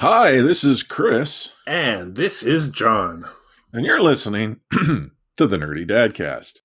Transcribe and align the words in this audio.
Hi, 0.00 0.42
this 0.42 0.62
is 0.62 0.82
Chris. 0.82 1.52
And 1.66 2.16
this 2.16 2.42
is 2.42 2.68
John. 2.68 3.24
And 3.72 3.86
you're 3.86 4.02
listening 4.02 4.60
to 4.70 5.10
the 5.38 5.56
Nerdy 5.56 5.88
Dadcast. 5.88 6.60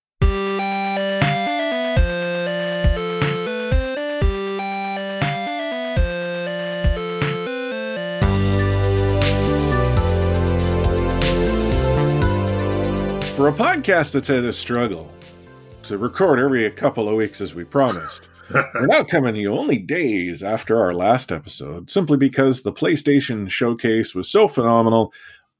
For 13.37 13.47
a 13.47 13.53
podcast 13.53 14.11
that's 14.11 14.27
had 14.27 14.43
a 14.43 14.51
struggle 14.51 15.09
to 15.83 15.97
record 15.97 16.37
every 16.37 16.69
couple 16.71 17.07
of 17.07 17.15
weeks 17.15 17.39
as 17.39 17.55
we 17.55 17.63
promised, 17.63 18.27
we're 18.53 18.85
now 18.87 19.03
coming 19.03 19.33
to 19.33 19.39
you 19.39 19.51
only 19.51 19.77
days 19.77 20.43
after 20.43 20.81
our 20.81 20.93
last 20.93 21.31
episode, 21.31 21.89
simply 21.89 22.17
because 22.17 22.63
the 22.63 22.73
PlayStation 22.73 23.49
showcase 23.49 24.15
was 24.15 24.29
so 24.29 24.47
phenomenal, 24.47 25.13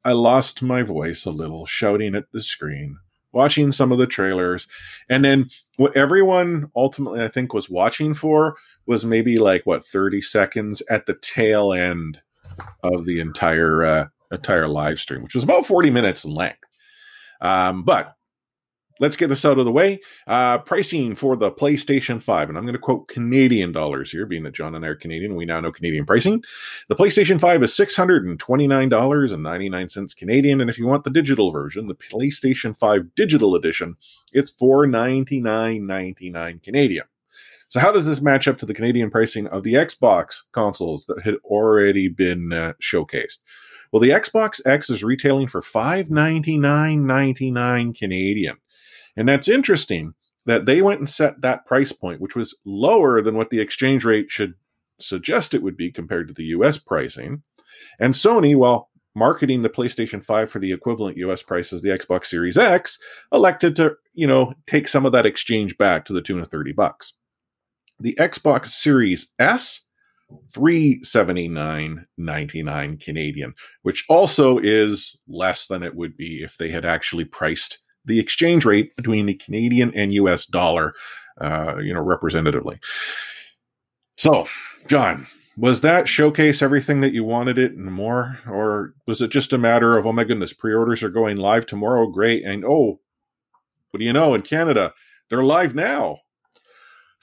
I 0.03 0.13
lost 0.13 0.61
my 0.61 0.84
voice 0.84 1.25
a 1.25 1.31
little 1.31 1.65
shouting 1.65 2.15
at 2.15 2.31
the 2.31 2.41
screen, 2.41 2.98
watching 3.31 3.71
some 3.71 3.91
of 3.91 3.98
the 3.98 4.07
trailers, 4.07 4.67
and 5.09 5.23
then 5.23 5.49
what 5.77 5.95
everyone 5.95 6.71
ultimately 6.75 7.23
I 7.23 7.27
think 7.27 7.53
was 7.53 7.70
watching 7.70 8.13
for 8.13 8.55
was 8.85 9.05
maybe 9.05 9.37
like 9.37 9.65
what 9.65 9.85
30 9.85 10.21
seconds 10.21 10.81
at 10.89 11.05
the 11.05 11.13
tail 11.13 11.71
end 11.73 12.21
of 12.84 13.05
the 13.05 13.20
entire 13.20 13.84
uh, 13.84 14.07
entire 14.31 14.67
live 14.67 14.99
stream, 14.99 15.23
which 15.23 15.35
was 15.35 15.43
about 15.43 15.65
40 15.65 15.89
minutes 15.89 16.26
in 16.26 16.34
length. 16.34 16.63
Um, 17.41 17.84
but 17.84 18.15
let's 19.01 19.17
get 19.17 19.27
this 19.27 19.43
out 19.43 19.59
of 19.59 19.65
the 19.65 19.71
way. 19.71 19.99
Uh, 20.27 20.59
pricing 20.59 21.15
for 21.15 21.35
the 21.35 21.51
PlayStation 21.51 22.21
5, 22.21 22.47
and 22.47 22.57
I'm 22.57 22.63
going 22.63 22.75
to 22.75 22.79
quote 22.79 23.09
Canadian 23.09 23.73
dollars 23.73 24.11
here, 24.11 24.27
being 24.27 24.43
that 24.43 24.53
John 24.53 24.75
and 24.75 24.85
I 24.85 24.89
are 24.89 24.95
Canadian, 24.95 25.35
we 25.35 25.45
now 25.45 25.59
know 25.59 25.71
Canadian 25.71 26.05
pricing. 26.05 26.43
The 26.87 26.95
PlayStation 26.95 27.39
5 27.39 27.63
is 27.63 27.71
$629.99 27.71 30.15
Canadian, 30.15 30.61
and 30.61 30.69
if 30.69 30.77
you 30.77 30.85
want 30.85 31.03
the 31.03 31.09
digital 31.09 31.51
version, 31.51 31.87
the 31.87 31.95
PlayStation 31.95 32.77
5 32.77 33.15
Digital 33.15 33.55
Edition, 33.55 33.98
it's 34.31 34.51
$499.99 34.51 36.61
Canadian. 36.63 37.05
So, 37.70 37.79
how 37.79 37.91
does 37.91 38.05
this 38.05 38.21
match 38.21 38.48
up 38.48 38.59
to 38.59 38.65
the 38.65 38.73
Canadian 38.73 39.09
pricing 39.09 39.48
of 39.48 39.63
the 39.63 39.73
Xbox 39.73 40.41
consoles 40.51 41.07
that 41.07 41.23
had 41.23 41.35
already 41.45 42.07
been 42.09 42.54
uh, 42.54 42.73
showcased? 42.81 43.39
Well, 43.91 44.01
the 44.01 44.09
Xbox 44.09 44.61
X 44.65 44.89
is 44.89 45.04
retailing 45.04 45.48
for 45.48 45.61
$599.99 45.61 47.98
Canadian. 47.98 48.57
And 49.15 49.27
that's 49.27 49.48
interesting 49.48 50.13
that 50.45 50.65
they 50.65 50.81
went 50.81 50.99
and 50.99 51.09
set 51.09 51.41
that 51.41 51.65
price 51.65 51.91
point, 51.91 52.21
which 52.21 52.35
was 52.35 52.57
lower 52.65 53.21
than 53.21 53.35
what 53.35 53.49
the 53.49 53.59
exchange 53.59 54.05
rate 54.05 54.29
should 54.29 54.54
suggest 54.99 55.54
it 55.54 55.63
would 55.63 55.77
be 55.77 55.91
compared 55.91 56.27
to 56.27 56.34
the 56.34 56.45
US 56.45 56.77
pricing. 56.77 57.43
And 57.99 58.13
Sony, 58.13 58.55
while 58.55 58.89
marketing 59.13 59.62
the 59.62 59.70
PlayStation 59.70 60.23
5 60.23 60.49
for 60.49 60.59
the 60.59 60.71
equivalent 60.71 61.17
US 61.17 61.43
price 61.43 61.73
as 61.73 61.82
the 61.82 61.89
Xbox 61.89 62.27
Series 62.27 62.57
X, 62.57 62.98
elected 63.32 63.76
to, 63.76 63.98
you 64.13 64.28
know, 64.28 64.53
take 64.67 64.88
some 64.88 65.06
of 65.06 65.12
that 65.12 65.25
exchange 65.25 65.78
back 65.78 66.06
to 66.06 66.13
the 66.13 66.22
tune 66.22 66.39
of 66.39 66.50
30 66.50 66.72
bucks. 66.73 67.13
The 68.00 68.16
Xbox 68.19 68.67
Series 68.67 69.28
S 69.38 69.81
379.99 70.53 73.03
Canadian, 73.03 73.53
which 73.81 74.06
also 74.07 74.57
is 74.57 75.19
less 75.28 75.67
than 75.67 75.84
it 75.84 75.95
would 75.95 76.16
be 76.16 76.41
if 76.41 76.56
they 76.57 76.69
had 76.69 76.85
actually 76.85 77.25
priced 77.25 77.79
the 78.06 78.19
exchange 78.19 78.66
rate 78.66 78.96
between 78.96 79.25
the 79.25 79.35
Canadian 79.35 79.94
and 79.96 80.13
US 80.13 80.46
dollar, 80.46 80.94
uh, 81.40 81.75
you 81.81 81.94
know, 81.94 82.02
representatively. 82.02 82.80
So, 84.18 84.47
John, 84.88 85.28
was 85.57 85.81
that 85.81 86.07
showcase 86.07 86.62
everything 86.62 87.02
that 87.02 87.13
you 87.13 87.24
wanted 87.24 87.57
it 87.57 87.74
and 87.74 87.91
more? 87.91 88.40
Or 88.47 88.94
was 89.07 89.22
it 89.22 89.31
just 89.31 89.53
a 89.53 89.57
matter 89.57 89.97
of, 89.97 90.06
oh 90.06 90.13
my 90.13 90.24
goodness, 90.24 90.53
pre 90.53 90.74
orders 90.74 91.03
are 91.03 91.09
going 91.09 91.38
live 91.38 91.66
tomorrow? 91.66 92.07
Great. 92.07 92.44
And 92.44 92.63
oh, 92.66 93.00
what 93.91 94.00
do 94.00 94.06
you 94.06 94.13
know? 94.13 94.34
In 94.34 94.41
Canada, 94.41 94.94
they're 95.29 95.44
live 95.44 95.75
now. 95.75 96.19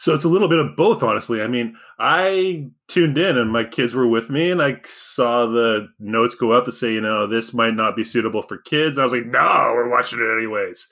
So 0.01 0.15
it's 0.15 0.23
a 0.23 0.29
little 0.29 0.47
bit 0.47 0.61
of 0.61 0.77
both, 0.77 1.03
honestly. 1.03 1.43
I 1.43 1.49
mean, 1.49 1.77
I 1.99 2.69
tuned 2.87 3.19
in 3.19 3.37
and 3.37 3.51
my 3.51 3.65
kids 3.65 3.95
were 3.95 4.07
with 4.07 4.31
me, 4.31 4.49
and 4.49 4.63
I 4.63 4.81
saw 4.85 5.47
the 5.47 5.89
notes 5.99 6.37
go 6.37 6.53
up 6.53 6.67
to 6.67 6.73
say, 6.73 6.93
you 6.93 7.01
know, 7.01 7.27
this 7.27 7.53
might 7.53 7.75
not 7.75 7.97
be 7.97 8.05
suitable 8.05 8.43
for 8.43 8.59
kids. 8.59 8.97
And 8.97 9.03
I 9.03 9.05
was 9.05 9.13
like, 9.13 9.27
no, 9.27 9.73
we're 9.75 9.91
watching 9.91 10.21
it 10.21 10.39
anyways. 10.39 10.87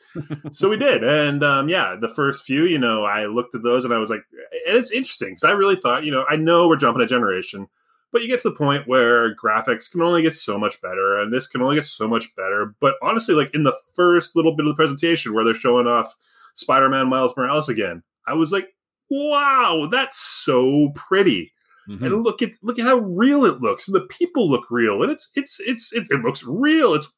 so 0.51 0.69
we 0.69 0.77
did. 0.77 1.05
And 1.05 1.45
um, 1.45 1.69
yeah, 1.69 1.95
the 2.01 2.09
first 2.09 2.45
few, 2.45 2.65
you 2.65 2.81
know, 2.81 3.05
I 3.05 3.27
looked 3.27 3.55
at 3.55 3.63
those 3.63 3.85
and 3.85 3.95
I 3.95 3.99
was 3.99 4.11
like, 4.11 4.25
and 4.67 4.77
it's 4.77 4.91
interesting 4.91 5.29
because 5.29 5.45
I 5.45 5.53
really 5.53 5.77
thought, 5.77 6.03
you 6.03 6.11
know, 6.11 6.25
I 6.29 6.35
know 6.35 6.67
we're 6.67 6.75
jumping 6.75 7.05
a 7.05 7.07
generation, 7.07 7.69
but 8.11 8.23
you 8.23 8.29
get 8.29 8.43
to 8.43 8.51
the 8.51 8.57
point 8.57 8.89
where 8.89 9.37
graphics 9.37 9.89
can 9.89 10.03
only 10.03 10.23
get 10.23 10.33
so 10.33 10.59
much 10.59 10.83
better 10.83 11.21
and 11.21 11.33
this 11.33 11.47
can 11.47 11.63
only 11.63 11.77
get 11.77 11.85
so 11.85 12.09
much 12.09 12.35
better. 12.35 12.75
But 12.81 12.95
honestly, 13.03 13.37
like 13.37 13.55
in 13.55 13.63
the 13.63 13.79
first 13.95 14.35
little 14.35 14.57
bit 14.57 14.67
of 14.67 14.71
the 14.71 14.77
presentation 14.77 15.33
where 15.33 15.45
they're 15.45 15.55
showing 15.55 15.87
off 15.87 16.13
Spider 16.57 16.89
Man 16.89 17.09
Miles 17.09 17.35
Morales 17.37 17.69
again, 17.69 18.03
I 18.27 18.35
was 18.35 18.51
like, 18.51 18.67
wow, 19.11 19.89
that's 19.91 20.19
so 20.19 20.91
pretty. 20.95 21.53
Mm-hmm. 21.89 22.05
And 22.05 22.25
look 22.25 22.43
at 22.43 22.51
look 22.63 22.79
at 22.79 22.87
how 22.87 22.97
real 22.97 23.45
it 23.45 23.61
looks. 23.61 23.87
And 23.87 23.95
the 23.95 24.07
people 24.07 24.51
look 24.51 24.71
real. 24.71 25.03
And 25.03 25.13
it's 25.13 25.31
it's 25.35 25.61
it's 25.61 25.93
it, 25.93 26.07
it 26.11 26.21
looks 26.23 26.43
real. 26.45 26.95
It's 26.95 27.09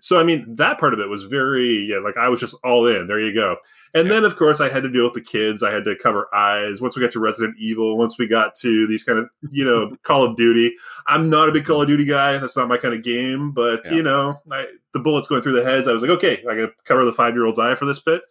so 0.00 0.20
I 0.20 0.24
mean 0.24 0.46
that 0.56 0.78
part 0.78 0.94
of 0.94 1.00
it 1.00 1.08
was 1.08 1.24
very 1.24 1.86
yeah, 1.90 1.98
like 1.98 2.16
I 2.16 2.28
was 2.28 2.40
just 2.40 2.54
all 2.62 2.86
in. 2.86 3.08
There 3.08 3.18
you 3.18 3.34
go. 3.34 3.56
And 3.92 4.06
yeah. 4.06 4.14
then 4.14 4.24
of 4.24 4.36
course 4.36 4.60
I 4.60 4.68
had 4.68 4.84
to 4.84 4.90
deal 4.90 5.04
with 5.04 5.14
the 5.14 5.20
kids. 5.20 5.62
I 5.62 5.72
had 5.72 5.84
to 5.84 5.96
cover 5.96 6.32
eyes. 6.32 6.80
Once 6.80 6.96
we 6.96 7.02
got 7.02 7.12
to 7.12 7.20
Resident 7.20 7.56
Evil, 7.58 7.98
once 7.98 8.16
we 8.16 8.28
got 8.28 8.54
to 8.56 8.86
these 8.86 9.02
kind 9.02 9.18
of 9.18 9.28
you 9.50 9.64
know 9.64 9.96
Call 10.04 10.24
of 10.24 10.36
Duty. 10.36 10.76
I'm 11.08 11.28
not 11.28 11.48
a 11.48 11.52
big 11.52 11.64
Call 11.64 11.82
of 11.82 11.88
Duty 11.88 12.04
guy. 12.04 12.38
That's 12.38 12.56
not 12.56 12.68
my 12.68 12.76
kind 12.76 12.94
of 12.94 13.02
game. 13.02 13.50
But 13.50 13.86
yeah. 13.86 13.94
you 13.94 14.02
know, 14.04 14.40
I, 14.50 14.66
the 14.92 15.00
bullets 15.00 15.26
going 15.26 15.42
through 15.42 15.54
the 15.54 15.64
heads. 15.64 15.88
I 15.88 15.92
was 15.92 16.02
like, 16.02 16.10
okay, 16.12 16.38
I 16.48 16.54
got 16.54 16.66
to 16.66 16.72
cover 16.84 17.04
the 17.04 17.12
five 17.12 17.34
year 17.34 17.46
old's 17.46 17.58
eye 17.58 17.74
for 17.74 17.84
this 17.84 17.98
bit. 17.98 18.22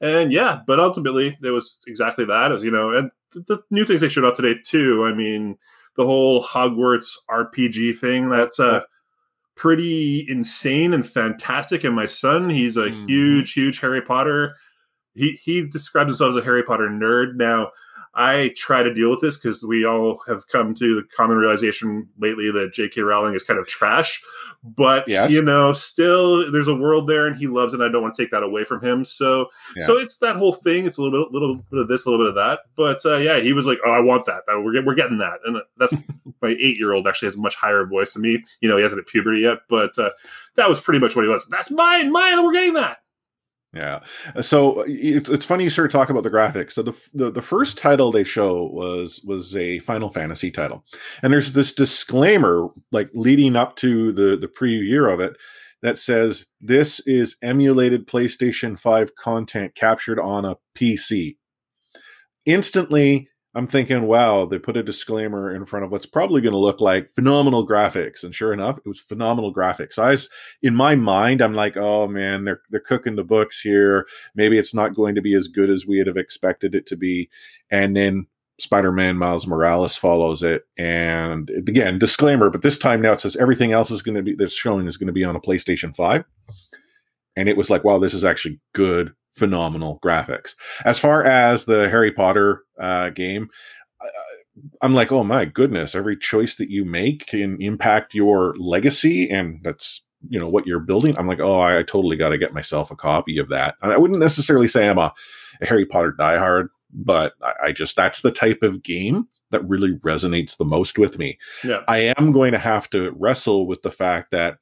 And 0.00 0.32
yeah, 0.32 0.60
but 0.66 0.78
ultimately 0.78 1.36
it 1.42 1.50
was 1.50 1.82
exactly 1.86 2.24
that. 2.26 2.52
As 2.52 2.62
you 2.62 2.70
know, 2.70 2.90
and 2.90 3.10
the 3.32 3.62
new 3.70 3.84
things 3.84 4.00
they 4.00 4.08
showed 4.08 4.24
off 4.24 4.34
today 4.34 4.60
too. 4.64 5.06
I 5.06 5.14
mean, 5.14 5.56
the 5.96 6.04
whole 6.04 6.42
Hogwarts 6.42 7.16
RPG 7.30 7.98
thing. 7.98 8.28
That's 8.28 8.60
uh, 8.60 8.82
pretty 9.54 10.26
insane 10.28 10.92
and 10.92 11.08
fantastic. 11.08 11.84
And 11.84 11.94
my 11.94 12.06
son, 12.06 12.50
he's 12.50 12.76
a 12.76 12.90
mm. 12.90 13.06
huge, 13.08 13.52
huge 13.52 13.80
Harry 13.80 14.02
Potter. 14.02 14.54
He 15.14 15.38
he 15.42 15.66
describes 15.66 16.08
himself 16.08 16.30
as 16.30 16.36
a 16.36 16.44
Harry 16.44 16.62
Potter 16.62 16.88
nerd. 16.88 17.36
Now, 17.36 17.70
I 18.16 18.54
try 18.56 18.82
to 18.82 18.94
deal 18.94 19.10
with 19.10 19.20
this 19.20 19.36
because 19.36 19.62
we 19.62 19.84
all 19.84 20.22
have 20.26 20.48
come 20.48 20.74
to 20.76 20.94
the 20.94 21.02
common 21.14 21.36
realization 21.36 22.08
lately 22.18 22.50
that 22.50 22.72
J.K. 22.72 23.02
Rowling 23.02 23.34
is 23.34 23.42
kind 23.42 23.60
of 23.60 23.66
trash. 23.66 24.22
But 24.64 25.04
yes. 25.06 25.30
you 25.30 25.42
know, 25.42 25.74
still 25.74 26.50
there's 26.50 26.66
a 26.66 26.74
world 26.74 27.08
there, 27.08 27.26
and 27.26 27.36
he 27.36 27.46
loves 27.46 27.74
it. 27.74 27.80
And 27.80 27.88
I 27.88 27.92
don't 27.92 28.00
want 28.00 28.14
to 28.14 28.22
take 28.22 28.30
that 28.30 28.42
away 28.42 28.64
from 28.64 28.82
him. 28.82 29.04
So, 29.04 29.48
yeah. 29.76 29.84
so 29.84 29.98
it's 29.98 30.18
that 30.18 30.34
whole 30.34 30.54
thing. 30.54 30.86
It's 30.86 30.96
a 30.96 31.02
little 31.02 31.24
bit, 31.24 31.32
little 31.32 31.56
bit 31.70 31.80
of 31.80 31.88
this, 31.88 32.06
a 32.06 32.10
little 32.10 32.24
bit 32.24 32.30
of 32.30 32.36
that. 32.36 32.60
But 32.74 33.04
uh, 33.04 33.18
yeah, 33.18 33.38
he 33.38 33.52
was 33.52 33.66
like, 33.66 33.78
"Oh, 33.84 33.92
I 33.92 34.00
want 34.00 34.24
that. 34.24 34.42
We're 34.48 34.84
we're 34.84 34.94
getting 34.94 35.18
that." 35.18 35.40
And 35.44 35.58
that's 35.76 35.94
my 36.42 36.56
eight 36.58 36.78
year 36.78 36.94
old 36.94 37.06
actually 37.06 37.26
has 37.26 37.36
a 37.36 37.40
much 37.40 37.54
higher 37.54 37.84
voice 37.84 38.14
than 38.14 38.22
me. 38.22 38.42
You 38.60 38.68
know, 38.68 38.76
he 38.76 38.82
hasn't 38.82 38.98
hit 38.98 39.08
puberty 39.08 39.40
yet, 39.40 39.58
but 39.68 39.96
uh, 39.98 40.10
that 40.56 40.68
was 40.68 40.80
pretty 40.80 41.00
much 41.00 41.14
what 41.14 41.24
he 41.24 41.28
was. 41.28 41.46
That's 41.50 41.70
mine, 41.70 42.10
mine. 42.10 42.42
We're 42.42 42.52
getting 42.52 42.74
that. 42.74 42.98
Yeah. 43.76 44.00
Uh, 44.34 44.40
so 44.40 44.80
uh, 44.80 44.84
it's, 44.88 45.28
it's 45.28 45.44
funny 45.44 45.64
you 45.64 45.70
start 45.70 45.90
talk 45.90 46.08
about 46.08 46.22
the 46.22 46.30
graphics. 46.30 46.72
So 46.72 46.82
the, 46.82 46.94
the 47.12 47.30
the 47.30 47.42
first 47.42 47.76
title 47.76 48.10
they 48.10 48.24
show 48.24 48.64
was 48.72 49.20
was 49.22 49.54
a 49.54 49.80
Final 49.80 50.08
Fantasy 50.08 50.50
title, 50.50 50.82
and 51.22 51.30
there's 51.32 51.52
this 51.52 51.74
disclaimer 51.74 52.68
like 52.90 53.10
leading 53.12 53.54
up 53.54 53.76
to 53.76 54.12
the 54.12 54.36
the 54.36 54.48
preview 54.48 55.12
of 55.12 55.20
it 55.20 55.36
that 55.82 55.98
says 55.98 56.46
this 56.58 57.00
is 57.00 57.36
emulated 57.42 58.06
PlayStation 58.06 58.78
Five 58.78 59.14
content 59.14 59.74
captured 59.74 60.18
on 60.18 60.46
a 60.46 60.56
PC. 60.74 61.36
Instantly, 62.46 63.28
I'm 63.56 63.66
thinking, 63.66 64.02
wow, 64.02 64.44
they 64.44 64.58
put 64.58 64.76
a 64.76 64.82
disclaimer 64.82 65.54
in 65.54 65.64
front 65.64 65.86
of 65.86 65.90
what's 65.90 66.04
probably 66.04 66.42
going 66.42 66.52
to 66.52 66.58
look 66.58 66.78
like 66.78 67.08
phenomenal 67.08 67.66
graphics, 67.66 68.22
and 68.22 68.34
sure 68.34 68.52
enough, 68.52 68.76
it 68.76 68.86
was 68.86 69.00
phenomenal 69.00 69.52
graphics. 69.52 69.98
I 69.98 70.10
was, 70.10 70.28
in 70.62 70.74
my 70.74 70.94
mind, 70.94 71.40
I'm 71.40 71.54
like, 71.54 71.74
oh 71.76 72.06
man, 72.06 72.44
they're 72.44 72.60
they're 72.70 72.80
cooking 72.80 73.16
the 73.16 73.24
books 73.24 73.58
here. 73.60 74.06
Maybe 74.34 74.58
it's 74.58 74.74
not 74.74 74.94
going 74.94 75.14
to 75.14 75.22
be 75.22 75.34
as 75.34 75.48
good 75.48 75.70
as 75.70 75.86
we 75.86 75.96
would 75.96 76.06
have 76.06 76.18
expected 76.18 76.74
it 76.74 76.84
to 76.86 76.96
be. 76.96 77.30
And 77.70 77.96
then 77.96 78.26
Spider-Man 78.60 79.16
Miles 79.16 79.46
Morales 79.46 79.96
follows 79.96 80.42
it, 80.42 80.66
and 80.76 81.48
again, 81.50 81.98
disclaimer, 81.98 82.50
but 82.50 82.60
this 82.60 82.76
time 82.76 83.00
now 83.00 83.12
it 83.12 83.20
says 83.20 83.36
everything 83.36 83.72
else 83.72 83.90
is 83.90 84.02
going 84.02 84.16
to 84.16 84.22
be 84.22 84.34
that's 84.34 84.54
showing 84.54 84.86
is 84.86 84.98
going 84.98 85.06
to 85.06 85.12
be 85.14 85.24
on 85.24 85.34
a 85.34 85.40
PlayStation 85.40 85.96
Five. 85.96 86.24
And 87.36 87.48
it 87.48 87.56
was 87.56 87.70
like, 87.70 87.84
wow, 87.84 87.98
this 87.98 88.14
is 88.14 88.24
actually 88.24 88.60
good 88.74 89.14
phenomenal 89.36 90.00
graphics. 90.04 90.54
As 90.84 90.98
far 90.98 91.22
as 91.22 91.64
the 91.64 91.88
Harry 91.88 92.12
Potter 92.12 92.64
uh, 92.78 93.10
game, 93.10 93.48
I'm 94.82 94.94
like, 94.94 95.12
oh 95.12 95.24
my 95.24 95.44
goodness, 95.44 95.94
every 95.94 96.16
choice 96.16 96.56
that 96.56 96.70
you 96.70 96.84
make 96.84 97.26
can 97.26 97.60
impact 97.60 98.14
your 98.14 98.54
legacy, 98.58 99.28
and 99.30 99.60
that's 99.62 100.02
you 100.28 100.38
know 100.38 100.48
what 100.48 100.66
you're 100.66 100.80
building. 100.80 101.16
I'm 101.18 101.26
like, 101.26 101.40
oh, 101.40 101.60
I, 101.60 101.78
I 101.78 101.82
totally 101.82 102.16
got 102.16 102.30
to 102.30 102.38
get 102.38 102.54
myself 102.54 102.90
a 102.90 102.96
copy 102.96 103.38
of 103.38 103.48
that. 103.50 103.76
And 103.82 103.92
I 103.92 103.98
wouldn't 103.98 104.20
necessarily 104.20 104.68
say 104.68 104.88
I'm 104.88 104.98
a, 104.98 105.12
a 105.60 105.66
Harry 105.66 105.86
Potter 105.86 106.14
diehard, 106.18 106.68
but 106.92 107.34
I, 107.42 107.52
I, 107.64 107.72
just 107.72 107.96
that's 107.96 108.22
the 108.22 108.32
type 108.32 108.62
of 108.62 108.82
game 108.82 109.28
that 109.50 109.66
really 109.68 109.92
resonates 109.98 110.56
the 110.56 110.64
most 110.64 110.98
with 110.98 111.18
me. 111.18 111.38
Yeah. 111.62 111.82
I 111.86 112.12
am 112.16 112.32
going 112.32 112.52
to 112.52 112.58
have 112.58 112.90
to 112.90 113.12
wrestle 113.16 113.66
with 113.66 113.82
the 113.82 113.90
fact 113.90 114.30
that 114.32 114.58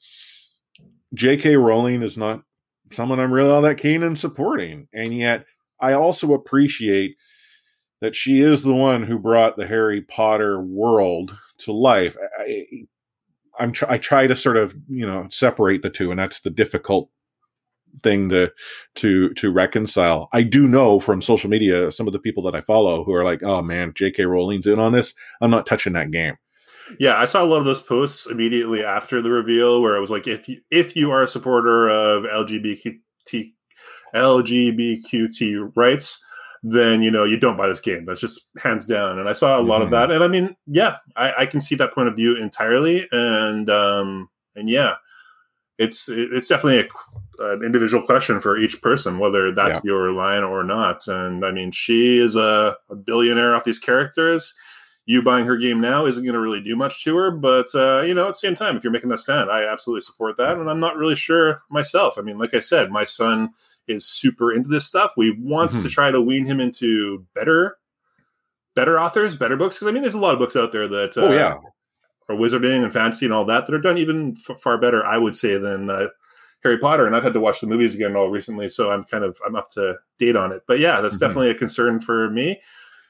J.K. 1.14 1.56
Rowling 1.56 2.02
is 2.02 2.18
not 2.18 2.42
someone 2.90 3.20
I'm 3.20 3.32
really 3.32 3.50
all 3.50 3.62
that 3.62 3.78
keen 3.78 4.02
in 4.02 4.16
supporting, 4.16 4.88
and 4.92 5.16
yet 5.16 5.44
I 5.80 5.92
also 5.94 6.32
appreciate 6.32 7.16
that 8.00 8.14
she 8.14 8.40
is 8.40 8.62
the 8.62 8.74
one 8.74 9.02
who 9.02 9.18
brought 9.18 9.56
the 9.56 9.66
Harry 9.66 10.02
Potter 10.02 10.60
world 10.60 11.36
to 11.58 11.72
life. 11.72 12.16
I, 12.38 12.66
I'm 13.58 13.72
tr- 13.72 13.88
I 13.88 13.98
try 13.98 14.26
to 14.26 14.36
sort 14.36 14.56
of 14.56 14.74
you 14.88 15.06
know 15.06 15.28
separate 15.30 15.82
the 15.82 15.90
two, 15.90 16.10
and 16.10 16.18
that's 16.18 16.40
the 16.40 16.50
difficult 16.50 17.08
thing 18.02 18.28
to 18.28 18.52
to 18.96 19.32
to 19.34 19.52
reconcile. 19.52 20.28
I 20.32 20.42
do 20.42 20.66
know 20.66 21.00
from 21.00 21.22
social 21.22 21.48
media 21.50 21.92
some 21.92 22.06
of 22.06 22.12
the 22.12 22.18
people 22.18 22.42
that 22.44 22.54
I 22.54 22.60
follow 22.60 23.04
who 23.04 23.12
are 23.14 23.24
like, 23.24 23.42
"Oh 23.42 23.62
man, 23.62 23.92
J.K. 23.94 24.24
Rowling's 24.24 24.66
in 24.66 24.78
on 24.78 24.92
this. 24.92 25.14
I'm 25.40 25.50
not 25.50 25.66
touching 25.66 25.92
that 25.94 26.10
game." 26.10 26.36
Yeah, 26.98 27.16
I 27.16 27.24
saw 27.24 27.42
a 27.42 27.46
lot 27.46 27.58
of 27.58 27.64
those 27.64 27.82
posts 27.82 28.26
immediately 28.26 28.84
after 28.84 29.22
the 29.22 29.30
reveal 29.30 29.80
where 29.80 29.96
it 29.96 30.00
was 30.00 30.10
like, 30.10 30.26
if 30.26 30.48
you 30.48 30.60
if 30.70 30.94
you 30.94 31.10
are 31.10 31.22
a 31.22 31.28
supporter 31.28 31.88
of 31.88 32.24
LGBT 32.24 33.00
LGBTQT 34.14 35.72
rights, 35.76 36.24
then 36.62 37.02
you 37.02 37.10
know 37.10 37.24
you 37.24 37.38
don't 37.38 37.56
buy 37.56 37.68
this 37.68 37.80
game. 37.80 38.04
That's 38.06 38.20
just 38.20 38.48
hands 38.62 38.86
down. 38.86 39.18
And 39.18 39.28
I 39.28 39.32
saw 39.32 39.60
a 39.60 39.62
lot 39.62 39.82
of 39.82 39.88
Mhm. 39.88 39.92
that, 39.92 40.10
and 40.10 40.24
I 40.24 40.28
mean, 40.28 40.56
yeah, 40.66 40.96
I, 41.16 41.32
I 41.40 41.46
can 41.46 41.60
see 41.60 41.74
that 41.76 41.94
point 41.94 42.08
of 42.08 42.16
view 42.16 42.36
entirely. 42.36 43.06
And 43.12 43.68
um, 43.70 44.28
and 44.56 44.68
yeah, 44.68 44.94
it's 45.78 46.08
it's 46.08 46.48
definitely 46.48 46.88
a, 47.38 47.52
an 47.52 47.62
individual 47.62 48.06
question 48.06 48.40
for 48.40 48.56
each 48.56 48.80
person 48.80 49.18
whether 49.18 49.52
that's 49.52 49.82
your 49.84 50.12
line 50.12 50.44
or 50.44 50.64
not. 50.64 51.06
And 51.08 51.44
I 51.44 51.50
mean, 51.50 51.70
she 51.70 52.18
is 52.18 52.36
a, 52.36 52.76
a 52.90 52.94
billionaire 52.94 53.54
off 53.54 53.64
these 53.64 53.78
characters. 53.78 54.54
You 55.06 55.22
buying 55.22 55.44
her 55.44 55.58
game 55.58 55.80
now 55.82 56.06
isn't 56.06 56.24
going 56.24 56.32
to 56.34 56.40
really 56.40 56.62
do 56.62 56.76
much 56.76 57.04
to 57.04 57.14
her, 57.16 57.30
but 57.30 57.66
uh, 57.74 58.00
you 58.02 58.14
know, 58.14 58.24
at 58.24 58.28
the 58.28 58.34
same 58.34 58.54
time, 58.54 58.76
if 58.76 58.82
you're 58.82 58.92
making 58.92 59.10
that 59.10 59.18
stand, 59.18 59.50
I 59.50 59.64
absolutely 59.70 60.00
support 60.00 60.36
that. 60.38 60.56
And 60.56 60.70
I'm 60.70 60.80
not 60.80 60.96
really 60.96 61.14
sure 61.14 61.62
myself. 61.70 62.16
I 62.16 62.22
mean, 62.22 62.38
like 62.38 62.54
I 62.54 62.60
said, 62.60 62.90
my 62.90 63.04
son 63.04 63.50
is 63.86 64.06
super 64.06 64.50
into 64.50 64.70
this 64.70 64.86
stuff. 64.86 65.12
We 65.16 65.36
want 65.38 65.72
Mhm. 65.72 65.82
to 65.82 65.88
try 65.90 66.10
to 66.10 66.22
wean 66.22 66.46
him 66.46 66.58
into 66.58 67.26
better, 67.34 67.76
better 68.74 68.98
authors, 68.98 69.36
better 69.36 69.56
books. 69.56 69.76
Because 69.76 69.88
I 69.88 69.92
mean, 69.92 70.02
there's 70.02 70.14
a 70.14 70.18
lot 70.20 70.32
of 70.32 70.38
books 70.38 70.56
out 70.56 70.72
there 70.72 70.88
that 70.88 71.16
uh, 71.18 71.26
oh 71.26 71.32
yeah, 71.32 71.54
or 72.28 72.36
wizarding 72.36 72.82
and 72.82 72.92
fantasy 72.92 73.26
and 73.26 73.34
all 73.34 73.44
that 73.44 73.66
that 73.66 73.74
are 73.74 73.80
done 73.80 73.98
even 73.98 74.36
f- 74.48 74.58
far 74.58 74.78
better, 74.78 75.04
I 75.04 75.18
would 75.18 75.36
say, 75.36 75.58
than 75.58 75.90
uh, 75.90 76.08
Harry 76.62 76.78
Potter. 76.78 77.06
And 77.06 77.14
I've 77.14 77.22
had 77.22 77.34
to 77.34 77.40
watch 77.40 77.60
the 77.60 77.66
movies 77.66 77.94
again 77.94 78.16
all 78.16 78.30
recently, 78.30 78.70
so 78.70 78.90
I'm 78.90 79.04
kind 79.04 79.22
of 79.24 79.38
I'm 79.46 79.54
up 79.54 79.70
to 79.72 79.96
date 80.18 80.36
on 80.36 80.50
it. 80.50 80.62
But 80.66 80.78
yeah, 80.78 81.02
that's 81.02 81.16
Mhm. 81.16 81.20
definitely 81.20 81.50
a 81.50 81.54
concern 81.54 82.00
for 82.00 82.30
me. 82.30 82.58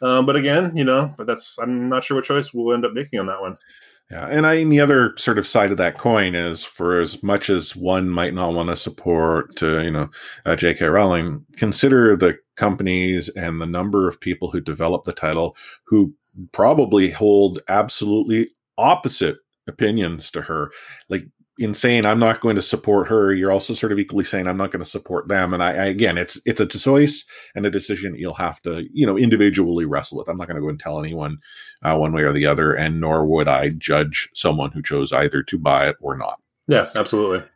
Um, 0.02 0.26
but 0.26 0.36
again, 0.36 0.76
you 0.76 0.84
know, 0.84 1.12
but 1.16 1.26
that's 1.26 1.58
I'm 1.58 1.88
not 1.88 2.04
sure 2.04 2.16
what 2.16 2.24
choice 2.24 2.52
we'll 2.52 2.74
end 2.74 2.84
up 2.84 2.92
making 2.92 3.20
on 3.20 3.26
that 3.26 3.40
one. 3.40 3.56
Yeah, 4.10 4.26
and 4.26 4.46
I, 4.46 4.54
and 4.54 4.70
the 4.70 4.80
other 4.80 5.14
sort 5.16 5.38
of 5.38 5.46
side 5.46 5.70
of 5.70 5.78
that 5.78 5.96
coin 5.96 6.34
is, 6.34 6.62
for 6.62 7.00
as 7.00 7.22
much 7.22 7.48
as 7.48 7.74
one 7.74 8.10
might 8.10 8.34
not 8.34 8.52
want 8.52 8.68
to 8.68 8.76
support, 8.76 9.62
uh, 9.62 9.78
you 9.78 9.90
know, 9.90 10.10
uh, 10.44 10.56
J.K. 10.56 10.84
Rowling, 10.86 11.44
consider 11.56 12.14
the 12.14 12.38
companies 12.56 13.30
and 13.30 13.60
the 13.60 13.66
number 13.66 14.06
of 14.06 14.20
people 14.20 14.50
who 14.50 14.60
develop 14.60 15.04
the 15.04 15.12
title 15.12 15.56
who 15.86 16.12
probably 16.52 17.10
hold 17.10 17.60
absolutely 17.68 18.50
opposite 18.76 19.38
opinions 19.66 20.30
to 20.32 20.42
her. 20.42 20.70
Like 21.08 21.24
in 21.58 21.74
saying 21.74 22.04
I'm 22.04 22.18
not 22.18 22.40
going 22.40 22.56
to 22.56 22.62
support 22.62 23.08
her, 23.08 23.32
you're 23.32 23.52
also 23.52 23.74
sort 23.74 23.92
of 23.92 23.98
equally 23.98 24.24
saying 24.24 24.48
I'm 24.48 24.56
not 24.56 24.72
going 24.72 24.82
to 24.84 24.90
support 24.90 25.28
them. 25.28 25.54
And 25.54 25.62
I, 25.62 25.70
I 25.70 25.84
again, 25.86 26.18
it's 26.18 26.40
it's 26.44 26.60
a 26.60 26.66
choice 26.66 27.24
and 27.54 27.64
a 27.64 27.70
decision 27.70 28.16
you'll 28.16 28.34
have 28.34 28.60
to, 28.62 28.84
you 28.92 29.06
know, 29.06 29.16
individually 29.16 29.84
wrestle 29.84 30.18
with. 30.18 30.28
I'm 30.28 30.36
not 30.36 30.48
going 30.48 30.56
to 30.56 30.62
go 30.62 30.68
and 30.68 30.80
tell 30.80 30.98
anyone 30.98 31.38
uh, 31.82 31.96
one 31.96 32.12
way 32.12 32.22
or 32.22 32.32
the 32.32 32.46
other, 32.46 32.72
and 32.72 33.00
nor 33.00 33.26
would 33.26 33.48
I 33.48 33.70
judge 33.70 34.28
someone 34.34 34.72
who 34.72 34.82
chose 34.82 35.12
either 35.12 35.42
to 35.44 35.58
buy 35.58 35.88
it 35.88 35.96
or 36.00 36.16
not. 36.16 36.40
Yeah, 36.66 36.90
absolutely. 36.96 37.46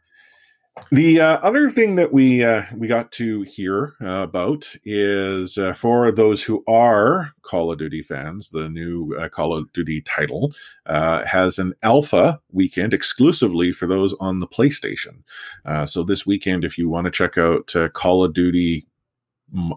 The 0.90 1.20
uh, 1.20 1.38
other 1.38 1.70
thing 1.70 1.96
that 1.96 2.12
we 2.12 2.42
uh, 2.42 2.62
we 2.74 2.88
got 2.88 3.12
to 3.12 3.42
hear 3.42 3.94
uh, 4.00 4.22
about 4.22 4.74
is 4.84 5.58
uh, 5.58 5.74
for 5.74 6.10
those 6.10 6.42
who 6.42 6.64
are 6.66 7.32
Call 7.42 7.70
of 7.70 7.78
Duty 7.78 8.02
fans, 8.02 8.50
the 8.50 8.68
new 8.68 9.14
uh, 9.18 9.28
Call 9.28 9.54
of 9.54 9.70
Duty 9.72 10.00
title 10.00 10.54
uh, 10.86 11.24
has 11.26 11.58
an 11.58 11.74
alpha 11.82 12.40
weekend 12.52 12.94
exclusively 12.94 13.70
for 13.70 13.86
those 13.86 14.14
on 14.14 14.40
the 14.40 14.46
PlayStation. 14.46 15.22
So 15.86 16.02
this 16.02 16.26
weekend, 16.26 16.64
if 16.64 16.78
you 16.78 16.88
want 16.88 17.04
to 17.04 17.10
check 17.10 17.36
out 17.36 17.74
Call 17.92 18.24
of 18.24 18.32
Duty 18.32 18.86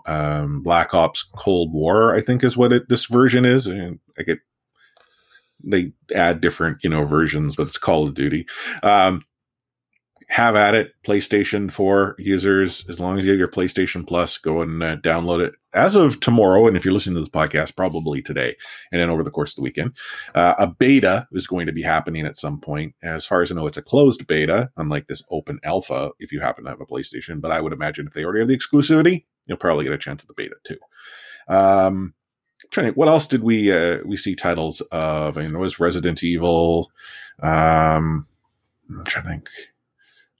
um, 0.05 0.61
Black 0.61 0.93
Ops 0.93 1.23
Cold 1.23 1.73
War, 1.73 2.15
I 2.15 2.21
think 2.21 2.43
is 2.43 2.55
what 2.55 2.73
it 2.73 2.89
this 2.89 3.05
version 3.05 3.45
is, 3.45 3.67
and 3.67 3.99
I 4.17 4.23
get 4.23 4.39
they 5.63 5.91
add 6.15 6.41
different 6.41 6.77
you 6.83 6.89
know 6.89 7.05
versions, 7.05 7.55
but 7.55 7.67
it's 7.67 7.77
Call 7.77 8.07
of 8.07 8.13
Duty. 8.13 8.47
Um, 8.83 9.23
have 10.31 10.55
at 10.55 10.73
it 10.73 10.93
playstation 11.03 11.69
4 11.69 12.15
users 12.17 12.87
as 12.87 13.01
long 13.01 13.19
as 13.19 13.25
you 13.25 13.31
have 13.31 13.37
your 13.37 13.49
playstation 13.49 14.07
plus 14.07 14.37
go 14.37 14.61
and 14.61 14.81
uh, 14.81 14.95
download 14.95 15.45
it. 15.45 15.55
As 15.73 15.93
of 15.93 16.21
tomorrow 16.21 16.67
and 16.67 16.77
if 16.77 16.85
you're 16.85 16.93
listening 16.93 17.15
to 17.15 17.19
this 17.19 17.27
podcast 17.27 17.75
probably 17.75 18.21
today 18.21 18.55
and 18.93 19.01
then 19.01 19.09
over 19.09 19.23
the 19.23 19.29
course 19.29 19.51
of 19.51 19.55
the 19.57 19.63
weekend 19.63 19.91
uh, 20.33 20.53
a 20.57 20.67
beta 20.67 21.27
is 21.33 21.47
going 21.47 21.65
to 21.65 21.73
be 21.73 21.81
happening 21.81 22.25
at 22.25 22.37
some 22.37 22.61
point. 22.61 22.95
As 23.03 23.25
far 23.25 23.41
as 23.41 23.51
i 23.51 23.55
know 23.55 23.67
it's 23.67 23.75
a 23.75 23.81
closed 23.81 24.25
beta 24.25 24.71
unlike 24.77 25.07
this 25.07 25.21
open 25.31 25.59
alpha 25.65 26.11
if 26.17 26.31
you 26.31 26.39
happen 26.39 26.63
to 26.63 26.69
have 26.69 26.79
a 26.79 26.85
playstation 26.85 27.41
but 27.41 27.51
i 27.51 27.59
would 27.59 27.73
imagine 27.73 28.07
if 28.07 28.13
they 28.13 28.23
already 28.23 28.39
have 28.39 28.47
the 28.47 28.57
exclusivity 28.57 29.25
you'll 29.47 29.57
probably 29.57 29.83
get 29.83 29.93
a 29.93 29.97
chance 29.97 30.23
at 30.23 30.29
the 30.29 30.33
beta 30.33 30.55
too. 30.63 30.77
Um 31.53 32.13
trying 32.69 32.87
to, 32.87 32.93
what 32.93 33.09
else 33.09 33.27
did 33.27 33.43
we 33.43 33.69
uh, 33.69 33.97
we 34.05 34.15
see 34.15 34.35
titles 34.37 34.79
of? 34.93 35.37
I 35.37 35.41
mean 35.41 35.51
there 35.51 35.59
was 35.59 35.77
resident 35.81 36.23
evil 36.23 36.89
um 37.43 38.27
i'm 38.89 39.03
trying 39.03 39.23
to 39.23 39.29
think 39.29 39.49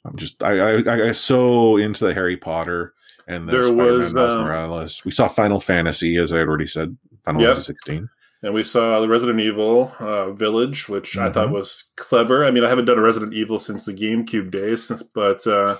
I'm 0.06 0.15
just 0.18 0.42
I 0.44 0.80
I, 0.81 1.07
I 1.07 1.12
so 1.12 1.77
into 1.77 2.06
the 2.06 2.13
Harry 2.13 2.38
Potter 2.38 2.94
and 3.27 3.48
the 3.48 3.51
There 3.51 3.63
Spider-Man 3.65 3.86
was, 4.00 4.13
Miles 4.13 4.33
um, 4.33 4.44
Morales. 4.45 5.06
We 5.06 5.12
saw 5.12 5.27
Final 5.27 5.59
Fantasy, 5.59 6.18
as 6.18 6.31
I 6.33 6.39
had 6.39 6.48
already 6.48 6.68
said, 6.68 6.98
Final 7.24 7.42
Yep. 7.42 7.50
Fantasy 7.51 7.65
16. 7.74 8.09
And 8.44 8.53
we 8.56 8.63
saw 8.63 9.00
the 9.00 9.07
Resident 9.07 9.39
Evil 9.39 9.94
uh, 10.00 10.31
Village, 10.31 10.89
which 10.89 11.15
I 11.15 11.30
thought 11.31 11.50
Mhm. 11.50 11.53
was 11.53 11.92
clever. 11.98 12.44
I 12.44 12.50
mean, 12.50 12.63
I 12.63 12.69
haven't 12.69 12.86
done 12.86 12.98
a 12.98 13.01
Resident 13.03 13.33
Evil 13.36 13.59
since 13.59 13.86
the 13.86 13.94
GameCube 13.94 14.50
days, 14.50 14.92
but 15.13 15.45
uh, 15.45 15.77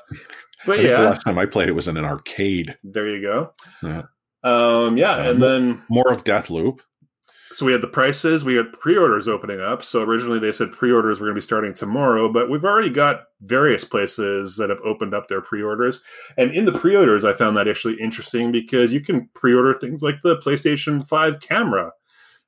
but 0.68 0.80
yeah, 0.84 1.00
last 1.00 1.24
time 1.24 1.40
I 1.40 1.48
played 1.48 1.70
it 1.70 1.74
was 1.76 1.88
in 1.88 1.98
an 1.98 2.06
arcade. 2.06 2.78
there 2.84 3.08
you 3.10 3.22
go. 3.22 3.52
Yeah. 3.82 4.04
Um, 4.44 4.98
yeah, 4.98 5.16
Uh, 5.18 5.32
and 5.32 5.42
then 5.42 5.82
More 5.90 6.12
of 6.12 6.24
Deathloop. 6.24 6.80
So 7.52 7.66
we 7.66 7.72
had 7.72 7.82
the 7.82 7.88
prices, 7.88 8.46
we 8.46 8.56
had 8.56 8.72
pre-orders 8.74 9.28
opening 9.28 9.60
up. 9.60 9.84
So 9.84 10.02
originally 10.02 10.40
they 10.40 10.52
said 10.52 10.72
pre-orders 10.72 11.20
were 11.20 11.28
going 11.28 11.36
to 11.36 11.40
be 11.40 11.44
starting 11.44 11.74
tomorrow, 11.74 12.32
but 12.32 12.50
we've 12.50 12.64
already 12.64 12.90
got 12.90 13.24
various 13.42 13.84
places 13.84 14.56
that 14.58 14.70
have 14.70 14.80
opened 14.84 15.14
up 15.14 15.28
their 15.28 15.42
pre-orders. 15.42 16.02
And 16.38 16.52
in 16.52 16.66
the 16.66 16.72
pre-orders, 16.72 17.24
I 17.26 17.34
found 17.34 17.58
that 17.58 17.68
actually 17.68 17.96
interesting 18.00 18.52
because 18.52 18.94
you 18.94 19.02
can 19.02 19.30
pre-order 19.36 19.74
things 19.74 20.02
like 20.02 20.22
the 20.22 20.38
PlayStation 20.38 21.06
5 21.06 21.40
camera. 21.42 21.92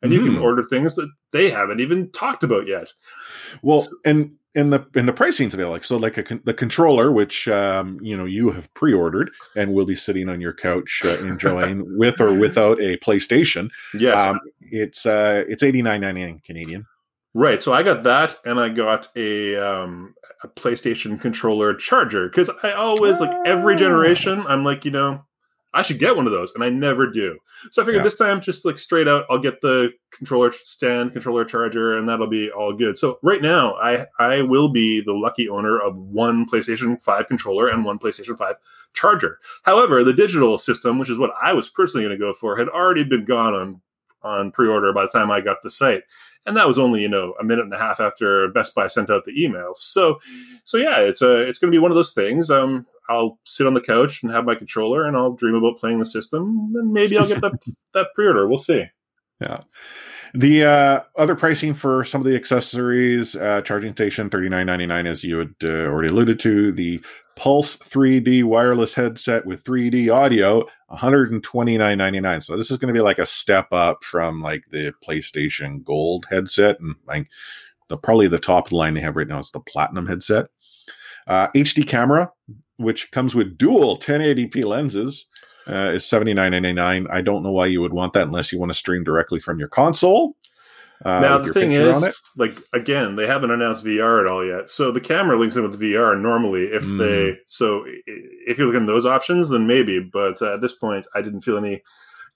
And 0.02 0.12
you 0.12 0.22
can 0.22 0.36
Mhm. 0.36 0.42
order 0.42 0.64
things 0.64 0.96
that 0.96 1.10
they 1.32 1.50
haven't 1.50 1.80
even 1.80 2.12
talked 2.12 2.44
about 2.44 2.68
yet. 2.68 2.92
Well, 3.62 3.88
and 4.06 4.36
and 4.56 4.72
the 4.72 4.86
and 4.96 5.08
the 5.08 5.14
pricing's 5.14 5.54
available. 5.54 5.74
Like, 5.74 5.84
so, 5.84 5.98
like 5.98 6.18
a 6.18 6.40
the 6.44 6.54
controller, 6.54 7.12
which 7.12 7.48
um, 7.48 8.00
you 8.02 8.16
know 8.16 8.26
you 8.26 8.52
have 8.52 8.72
pre-ordered 8.74 9.32
and 9.56 9.74
will 9.74 9.86
be 9.86 9.96
sitting 9.96 10.30
on 10.30 10.42
your 10.42 10.54
couch 10.54 11.02
uh, 11.06 11.18
enjoying 11.20 11.84
with 11.98 12.22
or 12.22 12.38
without 12.38 12.80
a 12.80 12.98
PlayStation. 12.98 13.70
Yes. 13.94 14.22
Um, 14.22 14.40
it's 14.62 15.06
uh, 15.06 15.44
it's 15.48 15.64
eighty 15.64 15.82
nine 15.82 16.02
ninety 16.02 16.24
nine 16.24 16.42
Canadian. 16.46 16.86
Right. 17.36 17.62
So 17.64 17.74
I 17.74 17.82
got 17.82 18.04
that, 18.04 18.36
and 18.46 18.60
I 18.60 18.70
got 18.70 19.08
a 19.16 19.56
um, 19.56 20.14
a 20.44 20.48
PlayStation 20.48 21.20
controller 21.20 21.74
charger 21.74 22.30
because 22.30 22.50
I 22.62 22.74
always 22.74 23.20
like 23.20 23.34
every 23.46 23.74
Oh. 23.74 23.78
generation. 23.78 24.46
I'm 24.48 24.64
like, 24.64 24.86
you 24.86 24.92
know, 24.92 25.26
I 25.74 25.82
should 25.82 26.00
get 26.00 26.16
one 26.16 26.28
of 26.28 26.32
those, 26.32 26.54
and 26.54 26.64
I 26.64 26.70
never 26.70 27.10
do. 27.10 27.38
So 27.72 27.82
I 27.82 27.86
figured 27.86 28.02
Yeah. 28.02 28.04
this 28.04 28.18
time, 28.18 28.42
just 28.42 28.64
like 28.66 28.78
straight 28.78 29.08
out, 29.08 29.26
I'll 29.30 29.40
get 29.40 29.62
the 29.62 29.92
controller 30.12 30.52
stand, 30.52 31.14
controller 31.14 31.46
charger, 31.46 31.96
and 31.98 32.08
that'll 32.08 32.28
be 32.28 32.52
all 32.52 32.74
good. 32.74 32.98
So 32.98 33.18
right 33.24 33.42
now, 33.42 33.74
I 33.76 34.06
I 34.20 34.42
will 34.44 34.70
be 34.70 35.02
the 35.02 35.14
lucky 35.14 35.50
owner 35.50 35.80
of 35.80 35.98
one 35.98 36.46
PlayStation 36.48 37.02
Five 37.02 37.28
controller 37.28 37.68
and 37.68 37.84
one 37.84 37.98
PlayStation 38.00 38.38
Five 38.38 38.56
charger. 38.94 39.40
However, 39.64 40.04
the 40.04 40.14
digital 40.14 40.58
system, 40.60 41.00
which 41.00 41.10
is 41.10 41.18
what 41.18 41.32
I 41.42 41.54
was 41.54 41.70
personally 41.70 42.06
going 42.06 42.18
to 42.18 42.24
go 42.24 42.34
for, 42.34 42.56
had 42.58 42.70
already 42.70 43.04
been 43.04 43.26
gone 43.26 43.54
on 43.56 43.82
on 44.22 44.52
pre-order 44.52 44.94
by 44.94 45.02
the 45.04 45.10
time 45.10 45.30
I 45.32 45.42
got 45.42 45.56
to 45.56 45.68
the 45.68 45.72
site 45.72 46.04
and 46.46 46.58
that 46.58 46.68
was 46.68 46.78
only 46.78 47.02
you 47.02 47.10
know 47.10 47.34
a 47.40 47.44
minute 47.44 47.66
and 47.66 47.74
a 47.74 47.78
half 47.78 48.00
after 48.00 48.48
Best 48.50 48.76
Buy 48.76 48.88
sent 48.88 49.10
out 49.10 49.26
the 49.26 49.44
email. 49.44 49.74
So, 49.76 50.20
so 50.64 50.78
yeah, 50.78 51.00
it's 51.00 51.22
a 51.22 51.42
it's 51.42 51.60
going 51.60 51.72
to 51.72 51.76
be 51.76 51.82
one 51.82 51.92
of 51.92 51.96
those 51.96 52.14
things. 52.14 52.50
Um, 52.50 52.86
I'll 53.10 53.40
sit 53.46 53.68
on 53.68 53.74
the 53.74 53.82
couch 53.82 54.24
and 54.24 54.32
have 54.32 54.46
my 54.46 54.56
controller, 54.56 55.06
and 55.06 55.16
I'll 55.16 55.34
dream 55.34 55.56
about 55.56 55.80
playing 55.80 56.00
the 56.00 56.06
system, 56.06 56.74
and 56.76 56.92
maybe 56.92 57.18
I'll 57.18 57.28
get 57.28 57.42
that 57.42 57.54
that 57.94 58.08
pre-order. 58.16 58.48
We'll 58.48 58.58
see. 58.58 58.86
Yeah. 59.42 59.62
The 60.36 60.66
uh, 60.66 61.02
other 61.16 61.36
pricing 61.36 61.76
for 61.76 62.04
some 62.04 62.20
of 62.20 62.26
the 62.26 62.36
accessories, 62.36 63.36
uh, 63.36 63.62
charging 63.62 63.94
station 63.94 64.32
thirty 64.32 64.50
nine 64.50 64.66
ninety 64.66 64.88
nine, 64.88 65.06
as 65.06 65.24
you 65.24 65.38
had 65.38 65.54
uh, 65.64 65.86
already 65.86 66.10
alluded 66.10 66.40
to. 66.40 66.72
The 66.72 67.02
Pulse 67.36 67.78
3D 67.78 68.44
wireless 68.44 68.94
headset 68.94 69.46
with 69.46 69.64
3D 69.64 70.14
audio, 70.14 70.66
129.99. 70.92 72.44
So 72.44 72.56
this 72.56 72.70
is 72.70 72.78
going 72.78 72.94
to 72.94 72.98
be 72.98 73.04
like 73.04 73.20
a 73.20 73.26
step 73.26 73.68
up 73.72 74.04
from 74.04 74.42
like 74.42 74.66
the 74.72 74.94
PlayStation 75.06 75.84
Gold 75.84 76.26
headset, 76.30 76.80
and 76.80 76.96
like 77.08 77.28
the 77.90 77.98
probably 77.98 78.28
the 78.28 78.40
top 78.40 78.66
of 78.66 78.70
the 78.70 78.76
line 78.76 78.94
they 78.94 79.02
have 79.02 79.16
right 79.16 79.28
now 79.28 79.40
is 79.40 79.52
the 79.52 79.60
Platinum 79.60 80.06
headset. 80.06 80.48
Uh, 81.28 81.48
HD 81.50 81.88
camera, 81.88 82.32
which 82.78 83.12
comes 83.12 83.34
with 83.34 83.58
dual 83.58 83.98
1080p 83.98 84.64
lenses, 84.66 85.28
uh, 85.68 85.92
is 85.94 86.04
79.99. 86.04 87.08
I 87.10 87.22
don't 87.22 87.44
know 87.44 87.52
why 87.52 87.68
you 87.68 87.82
would 87.82 87.94
want 87.94 88.14
that 88.14 88.28
unless 88.28 88.52
you 88.52 88.60
want 88.60 88.72
to 88.72 88.78
stream 88.78 89.04
directly 89.04 89.40
from 89.40 89.60
your 89.60 89.70
console. 89.70 90.36
Uh, 91.04 91.20
now 91.20 91.38
the 91.38 91.52
thing 91.52 91.74
is, 91.74 92.22
like 92.38 92.62
again, 92.72 93.16
they 93.16 93.28
haven't 93.28 93.52
announced 93.52 93.84
VR 93.84 94.22
at 94.22 94.28
all 94.28 94.46
yet. 94.46 94.70
So 94.70 94.92
the 94.92 95.02
camera 95.02 95.38
links 95.38 95.56
in 95.56 95.64
with 95.64 95.80
VR 95.80 96.20
normally. 96.20 96.66
If 96.66 96.84
mm. 96.84 96.98
they 96.98 97.38
so 97.46 97.84
if 97.86 98.58
you're 98.58 98.68
looking 98.68 98.84
at 98.84 98.88
those 98.88 99.06
options, 99.06 99.50
then 99.50 99.68
maybe. 99.68 100.00
But 100.00 100.42
uh, 100.42 100.54
at 100.54 100.62
this 100.62 100.74
point, 100.74 101.06
I 101.14 101.22
didn't 101.22 101.42
feel 101.42 101.58
any 101.58 101.84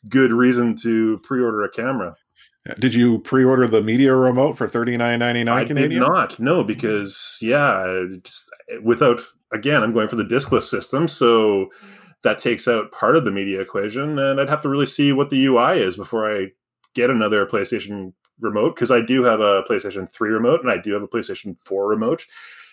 good 0.10 0.32
reason 0.32 0.76
to 0.84 1.20
pre-order 1.20 1.64
a 1.64 1.70
camera. 1.70 2.16
Did 2.80 2.94
you 2.94 3.20
pre-order 3.20 3.68
the 3.68 3.82
media 3.82 4.14
remote 4.14 4.58
for 4.58 4.68
thirty 4.68 4.98
nine 4.98 5.20
ninety 5.20 5.44
nine? 5.44 5.64
I 5.64 5.66
Canadian? 5.66 6.02
did 6.02 6.08
not. 6.08 6.38
No, 6.40 6.64
because 6.64 7.38
yeah, 7.42 8.06
just, 8.22 8.50
without 8.84 9.22
again, 9.54 9.84
I'm 9.84 9.94
going 9.94 10.10
for 10.10 10.18
the 10.18 10.26
discless 10.26 10.64
system, 10.64 11.08
so 11.08 11.70
that 12.24 12.38
takes 12.38 12.68
out 12.68 12.92
part 12.92 13.16
of 13.16 13.24
the 13.24 13.32
media 13.32 13.62
equation, 13.62 14.20
and 14.20 14.42
I'd 14.42 14.50
have 14.50 14.62
to 14.64 14.70
really 14.70 14.86
see 14.86 15.14
what 15.14 15.30
the 15.30 15.46
UI 15.46 15.80
is 15.80 15.96
before 15.96 16.30
I 16.30 16.48
get 16.94 17.10
another 17.10 17.46
PlayStation 17.46 18.14
remote 18.39 18.75
because 18.75 18.91
I 18.91 19.01
do 19.01 19.24
have 19.24 19.39
a 19.39 19.63
PlayStation 19.63 20.12
3 20.12 20.29
remote 20.29 20.62
and 20.62 20.72
I 20.72 20.77
do 20.77 20.94
have 20.94 21.03
a 21.03 21.08
PlayStation 21.08 21.60
4 21.60 21.88
remote. 21.88 22.25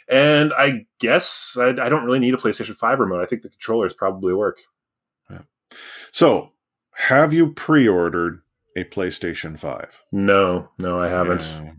And 0.08 0.52
I 0.52 0.86
guess 0.98 1.56
I, 1.58 1.68
I 1.68 1.88
don't 1.88 2.04
really 2.04 2.18
need 2.18 2.34
a 2.34 2.38
PlayStation 2.38 2.74
5 2.74 2.98
remote. 2.98 3.22
I 3.22 3.26
think 3.26 3.42
the 3.42 3.48
controllers 3.48 3.94
probably 3.94 4.34
work. 4.34 4.60
Yeah. 5.30 5.42
So, 6.12 6.50
have 6.92 7.32
you 7.32 7.52
pre 7.52 7.88
ordered 7.88 8.42
a 8.76 8.84
PlayStation 8.84 9.58
5? 9.58 10.02
No, 10.12 10.68
no, 10.78 11.00
I 11.00 11.08
haven't. 11.08 11.42
Yeah. 11.42 11.72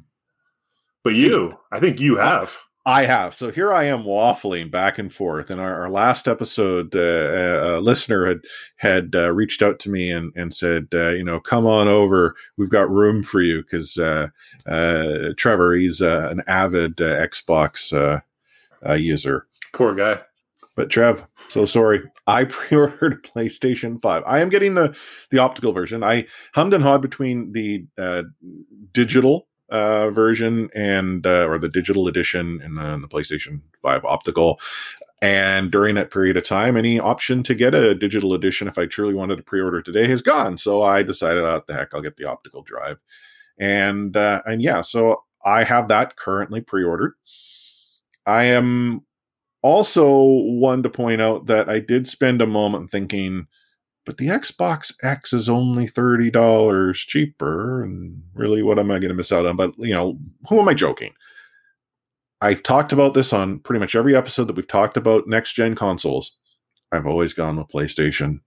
But 1.04 1.14
you, 1.14 1.58
I 1.72 1.80
think 1.80 2.00
you 2.00 2.18
have. 2.18 2.58
I 2.88 3.06
have. 3.06 3.34
So 3.34 3.50
here 3.50 3.74
I 3.74 3.86
am 3.86 4.04
waffling 4.04 4.70
back 4.70 5.00
and 5.00 5.12
forth. 5.12 5.50
In 5.50 5.60
our, 5.60 5.82
our 5.82 5.90
last 5.90 6.28
episode, 6.28 6.96
uh, 6.96 7.78
a 7.78 7.82
listener 7.82 8.28
had 8.28 8.42
had 8.76 9.16
uh, 9.16 9.32
reached 9.32 9.64
out 9.64 9.80
to 9.80 9.90
me 9.90 10.12
and 10.12 10.32
and 10.36 10.54
said, 10.54 10.88
uh, 10.94 11.10
you 11.10 11.24
know, 11.24 11.40
come 11.40 11.66
on 11.66 11.88
over. 11.88 12.36
We've 12.58 12.70
got 12.70 12.92
room 12.92 13.24
for 13.24 13.42
you 13.42 13.64
because 13.64 13.98
uh, 13.98 14.28
uh, 14.68 15.34
Trevor, 15.36 15.74
he's 15.74 16.00
uh, 16.00 16.28
an 16.30 16.44
avid 16.48 16.98
Xbox 16.98 18.22
user. 18.98 19.48
Poor 19.74 19.96
guy. 19.96 20.22
But 20.76 20.90
Trev, 20.90 21.26
so 21.50 21.66
sorry. 21.66 22.02
I 22.28 22.44
pre-ordered 22.46 23.24
PlayStation 23.24 24.00
Five. 24.00 24.22
I 24.28 24.42
am 24.42 24.50
getting 24.50 24.76
the 24.76 24.96
the 25.32 25.40
optical 25.40 25.74
version. 25.74 26.04
I 26.04 26.28
hummed 26.54 26.74
and 26.74 26.84
hawed 26.84 27.02
between 27.02 27.52
the 27.52 27.86
digital 28.94 29.48
uh, 29.70 30.10
version 30.12 30.70
and 30.76 31.26
uh, 31.26 31.48
or 31.48 31.58
the 31.58 31.70
digital 31.70 32.08
edition 32.08 32.62
and 32.64 32.78
then 32.78 33.02
the 33.02 33.08
PlayStation 33.08 33.62
5 33.82 34.06
optical. 34.06 34.60
And 35.22 35.72
during 35.72 35.96
that 35.96 36.12
period 36.12 36.38
of 36.38 36.44
time, 36.44 36.78
any 36.78 37.00
option 37.00 37.42
to 37.44 37.56
get 37.56 37.74
a 37.74 37.96
digital 37.96 38.34
edition, 38.34 38.68
if 38.68 38.78
I 38.78 38.86
truly 38.86 39.14
wanted 39.14 39.38
to 39.38 39.44
pre-order 39.44 39.82
today, 39.82 40.08
has 40.08 40.22
gone. 40.22 40.58
So 40.58 40.84
I 40.84 41.04
decided, 41.04 41.44
oh, 41.44 41.64
the 41.68 41.74
heck, 41.74 41.94
I'll 41.94 42.02
get 42.02 42.18
the 42.18 42.26
optical 42.26 42.62
drive. 42.62 42.98
And 43.58 44.16
uh, 44.18 44.42
and 44.46 44.62
yeah, 44.62 44.82
so 44.82 45.24
I 45.44 45.64
have 45.64 45.88
that 45.88 46.18
currently 46.18 46.62
pre-ordered. 46.62 47.14
I 48.26 48.46
am 48.46 49.06
also 49.62 50.20
one 50.20 50.84
to 50.84 50.90
point 50.90 51.22
out 51.22 51.46
that 51.46 51.70
I 51.70 51.80
did 51.80 52.08
spend 52.08 52.42
a 52.42 52.48
moment 52.48 52.92
thinking, 52.92 53.48
but 54.06 54.18
the 54.18 54.28
Xbox 54.28 54.94
X 55.04 55.34
is 55.34 55.50
only 55.50 55.88
$30 55.88 56.94
cheaper. 56.96 57.84
And 57.84 58.22
really, 58.34 58.64
what 58.64 58.80
am 58.80 58.92
I 58.92 59.00
going 59.00 59.10
to 59.10 59.16
miss 59.16 59.32
out 59.32 59.46
on? 59.46 59.56
But, 59.56 59.74
you 59.78 59.94
know, 59.94 60.18
who 60.48 60.60
am 60.60 60.70
I 60.70 60.74
joking? 60.74 61.14
I've 62.42 62.64
talked 62.64 62.92
about 62.92 63.14
this 63.14 63.34
on 63.34 63.60
pretty 63.60 63.80
much 63.80 63.96
every 63.96 64.16
episode 64.16 64.46
that 64.46 64.56
we've 64.56 64.68
talked 64.68 64.98
about 64.98 65.28
next 65.28 65.54
gen 65.54 65.76
consoles. 65.76 66.38
I've 66.92 67.08
always 67.08 67.34
gone 67.34 67.58
with 67.58 67.68
PlayStation. 67.68 68.40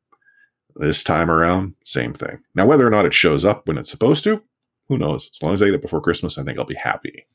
This 0.77 1.03
time 1.03 1.31
around, 1.31 1.75
same 1.85 2.13
thing. 2.13 2.39
Now, 2.55 2.67
whether 2.67 2.87
or 2.87 2.91
not 2.91 3.07
it 3.07 3.15
shows 3.15 3.45
up 3.45 3.67
when 3.67 3.79
it's 3.79 3.91
supposed 3.91 4.23
to, 4.25 4.41
who 4.89 4.97
knows? 4.97 5.29
As 5.35 5.43
long 5.43 5.53
as 5.53 5.61
I 5.61 5.67
get 5.67 5.75
it 5.75 5.83
before 5.83 6.01
Christmas, 6.01 6.39
I 6.39 6.45
think 6.45 6.59
I'll 6.59 6.65
be 6.65 6.75
happy. 6.75 7.27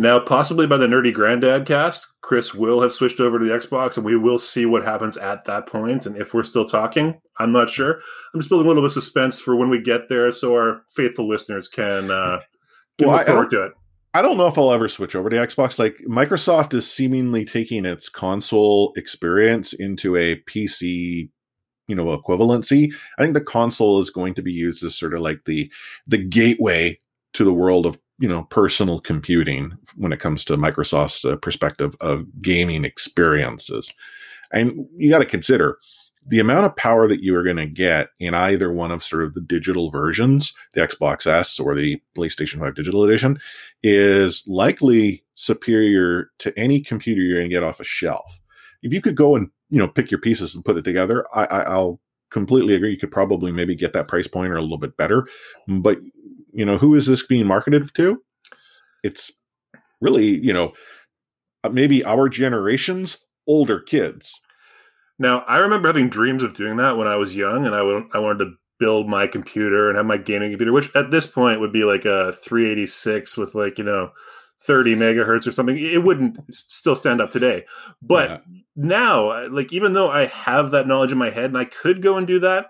Now, 0.00 0.18
possibly 0.18 0.66
by 0.66 0.78
the 0.78 0.86
Nerdy 0.86 1.12
Granddad 1.12 1.66
cast, 1.66 2.06
Chris 2.22 2.54
will 2.54 2.80
have 2.80 2.90
switched 2.90 3.20
over 3.20 3.38
to 3.38 3.44
the 3.44 3.52
Xbox, 3.52 3.98
and 3.98 4.06
we 4.06 4.16
will 4.16 4.38
see 4.38 4.64
what 4.64 4.82
happens 4.82 5.18
at 5.18 5.44
that 5.44 5.66
point. 5.66 6.06
And 6.06 6.16
if 6.16 6.32
we're 6.32 6.42
still 6.42 6.64
talking, 6.64 7.20
I'm 7.38 7.52
not 7.52 7.68
sure. 7.68 8.00
I'm 8.32 8.40
just 8.40 8.48
building 8.48 8.64
a 8.64 8.68
little 8.68 8.82
bit 8.82 8.86
of 8.86 8.92
suspense 8.92 9.38
for 9.38 9.56
when 9.56 9.68
we 9.68 9.78
get 9.78 10.08
there, 10.08 10.32
so 10.32 10.54
our 10.54 10.86
faithful 10.96 11.28
listeners 11.28 11.68
can 11.68 12.10
uh, 12.10 12.40
well, 12.98 13.10
look 13.10 13.26
forward 13.26 13.50
to 13.50 13.64
it. 13.66 13.72
I 14.14 14.22
don't 14.22 14.38
know 14.38 14.46
if 14.46 14.56
I'll 14.56 14.72
ever 14.72 14.88
switch 14.88 15.14
over 15.14 15.28
to 15.28 15.36
Xbox. 15.36 15.78
Like 15.78 15.98
Microsoft 16.08 16.72
is 16.72 16.90
seemingly 16.90 17.44
taking 17.44 17.84
its 17.84 18.08
console 18.08 18.94
experience 18.96 19.74
into 19.74 20.16
a 20.16 20.36
PC, 20.48 21.28
you 21.88 21.94
know, 21.94 22.06
equivalency. 22.06 22.90
I 23.18 23.22
think 23.22 23.34
the 23.34 23.42
console 23.42 24.00
is 24.00 24.08
going 24.08 24.32
to 24.32 24.42
be 24.42 24.52
used 24.52 24.82
as 24.82 24.96
sort 24.96 25.12
of 25.12 25.20
like 25.20 25.44
the 25.44 25.70
the 26.06 26.16
gateway 26.16 26.98
to 27.34 27.44
the 27.44 27.52
world 27.52 27.84
of 27.84 27.98
you 28.20 28.28
know 28.28 28.44
personal 28.44 29.00
computing 29.00 29.72
when 29.96 30.12
it 30.12 30.20
comes 30.20 30.44
to 30.44 30.56
Microsoft's 30.56 31.24
uh, 31.24 31.36
perspective 31.36 31.96
of 32.00 32.26
gaming 32.40 32.84
experiences. 32.84 33.92
And 34.52 34.86
you 34.96 35.10
got 35.10 35.20
to 35.20 35.24
consider 35.24 35.78
the 36.26 36.38
amount 36.38 36.66
of 36.66 36.76
power 36.76 37.08
that 37.08 37.22
you 37.22 37.34
are 37.34 37.42
going 37.42 37.56
to 37.56 37.66
get 37.66 38.08
in 38.20 38.34
either 38.34 38.70
one 38.70 38.90
of 38.90 39.02
sort 39.02 39.22
of 39.22 39.32
the 39.32 39.40
digital 39.40 39.90
versions, 39.90 40.52
the 40.74 40.80
Xbox 40.82 41.26
S 41.26 41.58
or 41.58 41.74
the 41.74 42.00
PlayStation 42.14 42.58
5 42.58 42.74
digital 42.74 43.04
edition, 43.04 43.38
is 43.82 44.44
likely 44.46 45.24
superior 45.34 46.30
to 46.38 46.56
any 46.58 46.82
computer 46.82 47.22
you're 47.22 47.38
going 47.38 47.48
to 47.48 47.54
get 47.54 47.62
off 47.62 47.80
a 47.80 47.84
shelf. 47.84 48.40
If 48.82 48.92
you 48.92 49.00
could 49.00 49.16
go 49.16 49.34
and 49.34 49.48
you 49.70 49.78
know 49.78 49.88
pick 49.88 50.10
your 50.10 50.20
pieces 50.20 50.54
and 50.54 50.64
put 50.64 50.76
it 50.76 50.82
together, 50.82 51.26
I, 51.34 51.44
I, 51.44 51.60
I'll 51.62 52.00
completely 52.30 52.74
agree. 52.74 52.90
You 52.90 52.98
could 52.98 53.10
probably 53.10 53.50
maybe 53.50 53.74
get 53.74 53.94
that 53.94 54.08
price 54.08 54.28
point 54.28 54.52
or 54.52 54.56
a 54.56 54.62
little 54.62 54.78
bit 54.78 54.96
better, 54.96 55.26
but 55.66 55.98
you 56.52 56.64
know, 56.64 56.78
who 56.78 56.94
is 56.94 57.06
this 57.06 57.26
being 57.26 57.46
marketed 57.46 57.92
to? 57.94 58.22
It's 59.02 59.30
really, 60.00 60.38
you 60.44 60.52
know, 60.52 60.72
uh, 61.64 61.68
maybe 61.68 62.04
our 62.04 62.28
generation's 62.28 63.18
older 63.46 63.80
kids. 63.80 64.40
Now, 65.18 65.40
I 65.40 65.58
remember 65.58 65.88
having 65.88 66.08
dreams 66.08 66.42
of 66.42 66.54
doing 66.54 66.76
that 66.78 66.96
when 66.96 67.06
I 67.06 67.16
was 67.16 67.36
young, 67.36 67.66
and 67.66 67.74
I 67.74 67.80
I 68.16 68.18
wanted 68.18 68.44
to 68.44 68.52
build 68.78 69.08
my 69.08 69.26
computer 69.26 69.88
and 69.88 69.96
have 69.96 70.06
my 70.06 70.16
gaming 70.16 70.50
computer, 70.50 70.72
which 70.72 70.90
at 70.96 71.10
this 71.10 71.26
point 71.26 71.60
would 71.60 71.72
be 71.72 71.84
like 71.84 72.06
a 72.06 72.32
386 72.32 73.36
with 73.36 73.54
like, 73.54 73.76
you 73.76 73.84
know, 73.84 74.10
30 74.62 74.96
megahertz 74.96 75.46
or 75.46 75.52
something. 75.52 75.76
It 75.76 76.02
wouldn't 76.02 76.38
still 76.52 76.96
stand 76.96 77.20
up 77.20 77.30
today. 77.30 77.66
But 78.02 78.30
yeah. 78.30 78.38
now, 78.74 79.48
like, 79.48 79.72
even 79.72 79.92
though 79.92 80.10
I 80.10 80.26
have 80.26 80.70
that 80.70 80.86
knowledge 80.86 81.12
in 81.12 81.18
my 81.18 81.30
head 81.30 81.46
and 81.46 81.58
I 81.58 81.66
could 81.66 82.02
go 82.02 82.16
and 82.16 82.26
do 82.26 82.40
that, 82.40 82.68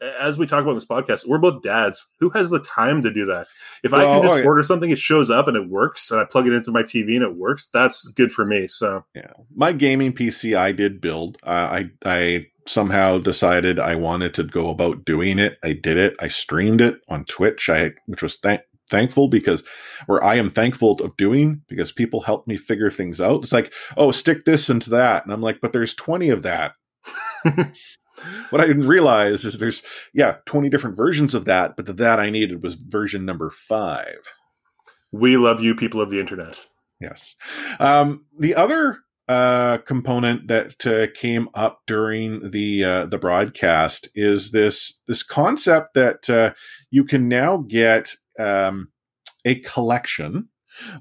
as 0.00 0.38
we 0.38 0.46
talk 0.46 0.62
about 0.62 0.74
this 0.74 0.86
podcast, 0.86 1.26
we're 1.26 1.38
both 1.38 1.62
dads. 1.62 2.08
Who 2.20 2.30
has 2.30 2.50
the 2.50 2.60
time 2.60 3.02
to 3.02 3.12
do 3.12 3.26
that? 3.26 3.46
If 3.82 3.92
well, 3.92 4.00
I 4.00 4.04
can 4.04 4.22
just 4.22 4.34
okay. 4.34 4.46
order 4.46 4.62
something, 4.62 4.90
it 4.90 4.98
shows 4.98 5.30
up 5.30 5.48
and 5.48 5.56
it 5.56 5.68
works, 5.68 6.10
and 6.10 6.20
I 6.20 6.24
plug 6.24 6.46
it 6.46 6.54
into 6.54 6.72
my 6.72 6.82
TV 6.82 7.14
and 7.14 7.22
it 7.22 7.36
works. 7.36 7.68
That's 7.72 8.08
good 8.08 8.32
for 8.32 8.44
me. 8.44 8.66
So 8.66 9.04
yeah, 9.14 9.32
my 9.54 9.72
gaming 9.72 10.12
PC 10.12 10.56
I 10.56 10.72
did 10.72 11.00
build. 11.00 11.38
Uh, 11.42 11.82
I 11.82 11.90
I 12.04 12.46
somehow 12.66 13.18
decided 13.18 13.78
I 13.78 13.96
wanted 13.96 14.34
to 14.34 14.44
go 14.44 14.70
about 14.70 15.04
doing 15.04 15.38
it. 15.38 15.58
I 15.62 15.72
did 15.72 15.96
it. 15.96 16.14
I 16.20 16.28
streamed 16.28 16.80
it 16.80 17.00
on 17.08 17.24
Twitch. 17.24 17.68
I 17.68 17.92
which 18.06 18.22
was 18.22 18.36
thank 18.36 18.62
thankful 18.88 19.28
because 19.28 19.62
or 20.08 20.22
I 20.22 20.34
am 20.34 20.50
thankful 20.50 20.92
of 20.94 21.16
doing 21.16 21.62
because 21.68 21.92
people 21.92 22.20
helped 22.20 22.48
me 22.48 22.56
figure 22.56 22.90
things 22.90 23.20
out. 23.20 23.42
It's 23.42 23.52
like, 23.52 23.72
oh, 23.96 24.10
stick 24.10 24.44
this 24.44 24.68
into 24.68 24.90
that. 24.90 25.24
And 25.24 25.32
I'm 25.32 25.40
like, 25.40 25.60
but 25.60 25.72
there's 25.72 25.94
20 25.94 26.30
of 26.30 26.42
that. 26.42 26.72
what 28.50 28.60
I 28.60 28.66
didn't 28.66 28.88
realize 28.88 29.44
is 29.44 29.58
there's 29.58 29.82
yeah 30.12 30.36
20 30.46 30.68
different 30.68 30.96
versions 30.96 31.34
of 31.34 31.44
that, 31.46 31.76
but 31.76 31.86
the 31.86 31.92
that 31.94 32.20
I 32.20 32.30
needed 32.30 32.62
was 32.62 32.74
version 32.74 33.24
number 33.24 33.50
five. 33.50 34.18
We 35.12 35.36
love 35.36 35.60
you, 35.60 35.74
people 35.74 36.00
of 36.00 36.10
the 36.10 36.20
internet. 36.20 36.60
Yes. 37.00 37.34
Um, 37.78 38.26
the 38.38 38.54
other 38.54 38.98
uh, 39.30 39.78
component 39.78 40.48
that 40.48 40.86
uh, 40.86 41.06
came 41.14 41.48
up 41.54 41.82
during 41.86 42.50
the 42.50 42.84
uh, 42.84 43.06
the 43.06 43.18
broadcast 43.18 44.08
is 44.14 44.50
this 44.50 45.00
this 45.06 45.22
concept 45.22 45.94
that 45.94 46.28
uh, 46.28 46.52
you 46.90 47.04
can 47.04 47.28
now 47.28 47.58
get 47.58 48.12
um, 48.38 48.88
a 49.44 49.56
collection 49.60 50.48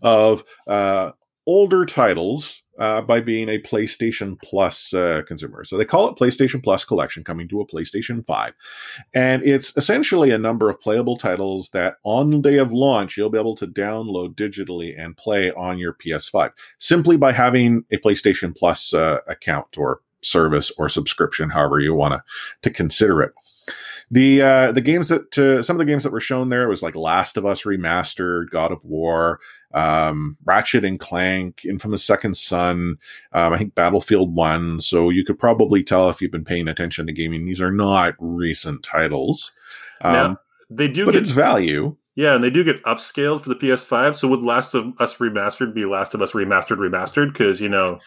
of 0.04 0.44
uh, 0.68 1.12
older 1.48 1.86
titles 1.86 2.62
uh, 2.80 3.02
by 3.02 3.20
being 3.20 3.50
a 3.50 3.60
PlayStation 3.60 4.42
Plus 4.42 4.94
uh, 4.94 5.22
consumer. 5.28 5.64
So 5.64 5.78
they 5.78 5.86
call 5.86 6.10
it 6.10 6.16
PlayStation 6.16 6.64
Plus 6.64 6.86
Collection, 6.86 7.24
coming 7.24 7.48
to 7.50 7.62
a 7.62 7.68
PlayStation 7.68 8.26
5. 8.26 8.54
And 9.14 9.44
it's 9.44 9.76
essentially 9.78 10.32
a 10.32 10.38
number 10.38 10.70
of 10.70 10.80
playable 10.80 11.18
titles 11.18 11.70
that 11.72 11.98
on 12.04 12.32
the 12.32 12.40
day 12.40 12.58
of 12.58 12.72
launch, 12.72 13.18
you'll 13.18 13.30
be 13.30 13.40
able 13.40 13.56
to 13.58 13.68
download 13.68 14.36
digitally 14.36 14.98
and 14.98 15.18
play 15.18 15.52
on 15.52 15.78
your 15.78 15.94
PS5 15.94 16.52
simply 16.78 17.18
by 17.18 17.32
having 17.32 17.84
a 17.92 17.98
PlayStation 17.98 18.56
Plus 18.56 18.94
uh, 18.94 19.20
account 19.28 19.78
or 19.78 20.00
service 20.22 20.72
or 20.78 20.90
subscription, 20.90 21.50
however 21.50 21.80
you 21.80 21.94
want 21.94 22.14
to, 22.14 22.24
to 22.62 22.74
consider 22.74 23.22
it. 23.22 23.34
The 24.12 24.42
uh, 24.42 24.72
the 24.72 24.82
games 24.82 25.10
that 25.10 25.38
uh, 25.38 25.62
some 25.62 25.76
of 25.76 25.80
the 25.80 25.86
games 25.86 26.04
that 26.04 26.12
were 26.12 26.20
shown 26.20 26.50
there 26.50 26.68
was 26.68 26.82
like 26.82 26.96
Last 26.96 27.38
of 27.38 27.46
Us 27.46 27.64
remastered, 27.64 28.50
God 28.50 28.72
of 28.72 28.84
War, 28.84 29.40
um, 29.74 30.36
Ratchet 30.46 30.84
and 30.84 31.00
Clank, 31.00 31.64
Infamous 31.64 32.04
Second 32.04 32.36
Son, 32.36 32.98
um, 33.34 33.54
I 33.54 33.58
think 33.58 33.76
Battlefield 33.76 34.34
One. 34.34 34.82
So 34.82 35.10
you 35.10 35.24
could 35.24 35.38
probably 35.38 35.84
tell 35.84 36.10
if 36.10 36.22
you've 36.22 36.32
been 36.32 36.46
paying 36.46 36.68
attention 36.68 37.06
to 37.06 37.14
gaming, 37.14 37.46
these 37.46 37.62
are 37.62 37.72
not 37.72 38.16
recent 38.18 38.84
titles. 38.84 39.52
Um, 40.02 40.14
now, 40.14 40.38
they 40.72 40.88
do, 40.88 41.06
but 41.06 41.12
get, 41.12 41.22
it's 41.22 41.32
value. 41.32 41.96
Yeah, 42.16 42.36
and 42.36 42.44
they 42.44 42.50
do 42.50 42.64
get 42.64 42.84
upscaled 42.84 43.44
for 43.44 43.50
the 43.50 43.56
PS5. 43.56 44.16
So 44.16 44.28
would 44.28 44.42
Last 44.42 44.74
of 44.74 44.94
Us 45.00 45.16
Remastered 45.16 45.74
be 45.74 45.86
Last 45.86 46.14
of 46.14 46.22
Us 46.22 46.32
Remastered 46.32 46.78
Remastered? 46.78 47.32
Because 47.32 47.62
you 47.62 47.70
know 47.70 48.00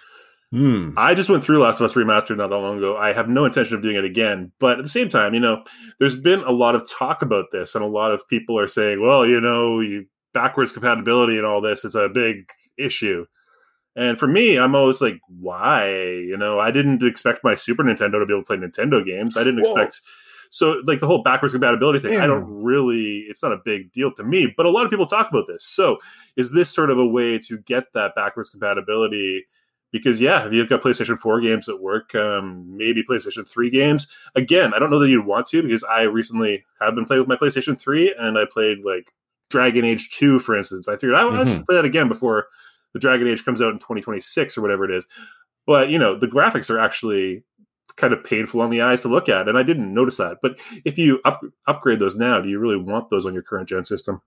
Hmm. 0.52 0.90
I 0.99 1.14
just 1.14 1.30
went 1.30 1.42
through 1.42 1.61
Last 1.61 1.80
of 1.80 1.87
Us 1.87 1.94
Remastered 1.94 2.37
not 2.37 2.50
that 2.50 2.59
long 2.59 2.76
ago. 2.76 2.94
I 2.94 3.14
have 3.14 3.26
no 3.26 3.47
intention 3.47 3.75
of 3.75 3.82
doing 3.82 3.97
it 3.97 4.04
again. 4.04 4.52
But 4.61 4.78
at 4.78 4.82
the 4.82 4.88
same 4.88 5.09
time, 5.09 5.32
you 5.32 5.40
know, 5.40 5.64
there's 5.99 6.14
been 6.14 6.40
a 6.40 6.52
lot 6.52 6.75
of 6.75 6.88
talk 6.88 7.23
about 7.23 7.47
this, 7.52 7.75
and 7.75 7.82
a 7.82 7.88
lot 7.88 8.12
of 8.12 8.28
people 8.28 8.59
are 8.59 8.68
saying, 8.68 9.00
well, 9.00 9.26
you 9.26 9.40
know, 9.40 9.80
you 9.80 10.04
backwards 10.35 10.73
compatibility 10.73 11.38
and 11.38 11.47
all 11.47 11.62
this 11.62 11.87
is 11.87 11.94
a 11.94 12.09
big 12.09 12.50
issue. 12.76 13.25
And 13.97 14.18
for 14.18 14.26
me, 14.26 14.59
I'm 14.59 14.75
always 14.75 15.00
like, 15.00 15.21
why? 15.26 15.90
You 15.90 16.37
know, 16.37 16.61
I 16.61 16.71
didn't 16.71 17.02
expect 17.02 17.44
my 17.44 17.54
Super 17.54 17.82
Nintendo 17.82 18.18
to 18.21 18.26
be 18.26 18.35
able 18.35 18.42
to 18.42 18.47
play 18.47 18.56
Nintendo 18.56 19.04
games. 19.04 19.37
I 19.37 19.44
didn't 19.44 19.61
expect 19.61 20.00
so 20.52 20.82
like 20.87 21.00
the 21.00 21.06
whole 21.06 21.23
backwards 21.23 21.54
compatibility 21.54 21.99
thing. 21.99 22.12
Yeah. 22.12 22.25
I 22.25 22.26
don't 22.26 22.44
really. 22.44 23.25
It's 23.28 23.42
not 23.42 23.52
a 23.52 23.59
big 23.64 23.90
deal 23.90 24.12
to 24.16 24.23
me, 24.23 24.52
but 24.54 24.66
a 24.66 24.71
lot 24.71 24.85
of 24.85 24.90
people 24.90 25.06
talk 25.06 25.30
about 25.30 25.47
this. 25.47 25.64
So 25.64 25.97
is 26.37 26.52
this 26.52 26.68
sort 26.68 26.90
of 26.90 26.99
a 26.99 27.06
way 27.06 27.38
to 27.38 27.56
get 27.56 27.85
that 27.94 28.14
backwards 28.14 28.50
compatibility? 28.50 29.47
Because 29.93 30.21
yeah, 30.21 30.47
if 30.47 30.53
you've 30.53 30.69
got 30.69 30.83
PlayStation 30.83 31.19
4 31.19 31.41
games 31.41 31.69
at 31.69 31.81
work, 31.81 32.15
um, 32.15 32.77
maybe 32.77 33.05
PlayStation 33.05 33.47
3 33.47 33.71
games. 33.71 34.09
Again, 34.35 34.75
I 34.75 34.79
don't 34.79 34.91
know 34.91 34.99
that 34.99 35.11
you'd 35.11 35.27
want 35.27 35.47
to 35.49 35.63
because 35.63 35.85
I 35.85 36.03
recently 36.03 36.65
have 36.81 36.95
been 36.95 37.05
playing 37.05 37.21
with 37.21 37.29
my 37.29 37.37
PlayStation 37.37 37.79
3 37.79 38.15
and 38.19 38.39
I 38.39 38.45
played 38.51 38.79
like 38.85 39.13
Dragon 39.51 39.85
Age 39.85 40.11
2, 40.11 40.41
for 40.41 40.57
instance. 40.57 40.89
I 40.89 40.95
figured 40.95 41.15
I, 41.15 41.25
mm-hmm. 41.25 41.37
I 41.37 41.45
should 41.45 41.67
play 41.67 41.77
that 41.77 41.85
again 41.85 42.09
before 42.09 42.47
the 42.95 42.99
Dragon 42.99 43.29
Age 43.29 43.45
comes 43.45 43.61
out 43.61 43.73
in 43.73 43.79
2026 43.79 44.57
or 44.57 44.63
whatever 44.63 44.85
it 44.85 44.91
is. 44.91 45.07
But 45.67 45.91
you 45.91 45.99
know, 45.99 46.19
the 46.19 46.27
graphics 46.27 46.71
are 46.71 46.79
actually 46.79 47.45
kind 47.97 48.15
of 48.15 48.25
painful 48.25 48.63
on 48.63 48.71
the 48.71 48.81
eyes 48.81 49.03
to 49.03 49.09
look 49.09 49.29
at, 49.29 49.49
and 49.49 49.59
I 49.59 49.63
didn't 49.63 49.93
notice 49.93 50.17
that. 50.17 50.39
But 50.43 50.59
if 50.85 50.99
you 50.99 51.21
up, 51.25 51.43
upgrade 51.67 51.99
those 51.99 52.17
now, 52.17 52.41
do 52.41 52.49
you 52.49 52.59
really 52.59 52.79
want 52.79 53.11
those 53.11 53.27
on 53.27 53.35
your 53.35 53.43
current 53.43 53.69
gen 53.69 53.85
system? 53.85 54.21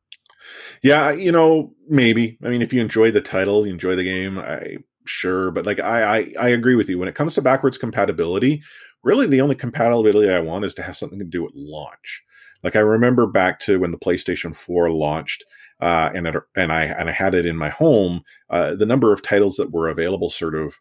Yeah, 0.84 1.12
you 1.12 1.32
know, 1.32 1.74
maybe. 1.90 2.38
I 2.44 2.50
mean, 2.50 2.62
if 2.62 2.72
you 2.72 2.80
enjoy 2.80 3.12
the 3.12 3.22
title, 3.22 3.66
you 3.66 3.74
enjoy 3.74 3.96
the 3.96 4.04
game, 4.04 4.38
I 4.38 4.78
sure, 5.06 5.52
but 5.52 5.66
like 5.66 5.80
I, 5.80 6.18
I 6.18 6.34
I 6.40 6.50
agree 6.50 6.76
with 6.76 6.90
you. 6.90 7.00
When 7.00 7.08
it 7.08 7.16
comes 7.16 7.36
to 7.36 7.42
backwards 7.42 7.78
compatibility, 7.78 8.62
really 9.04 9.28
the 9.28 9.42
only 9.42 9.56
compatibility 9.56 10.30
I 10.30 10.40
want 10.40 10.66
is 10.66 10.74
to 10.76 10.84
have 10.84 10.98
something 10.98 11.20
to 11.20 11.26
do 11.26 11.44
with 11.44 11.54
launch. 11.56 12.24
Like 12.64 12.76
I 12.76 12.80
remember 12.80 13.28
back 13.28 13.60
to 13.62 13.80
when 13.80 13.92
the 13.92 13.98
PlayStation 13.98 14.56
4 14.56 14.90
launched, 14.92 15.46
uh, 15.80 16.10
and 16.16 16.28
it, 16.28 16.36
and 16.56 16.72
I 16.72 16.86
and 16.86 17.10
I 17.10 17.12
had 17.12 17.36
it 17.36 17.46
in 17.46 17.58
my 17.58 17.70
home. 17.70 18.22
Uh, 18.50 18.76
the 18.76 18.88
number 18.88 19.14
of 19.14 19.22
titles 19.22 19.56
that 19.58 19.72
were 19.72 19.88
available, 19.88 20.30
sort 20.30 20.56
of 20.56 20.76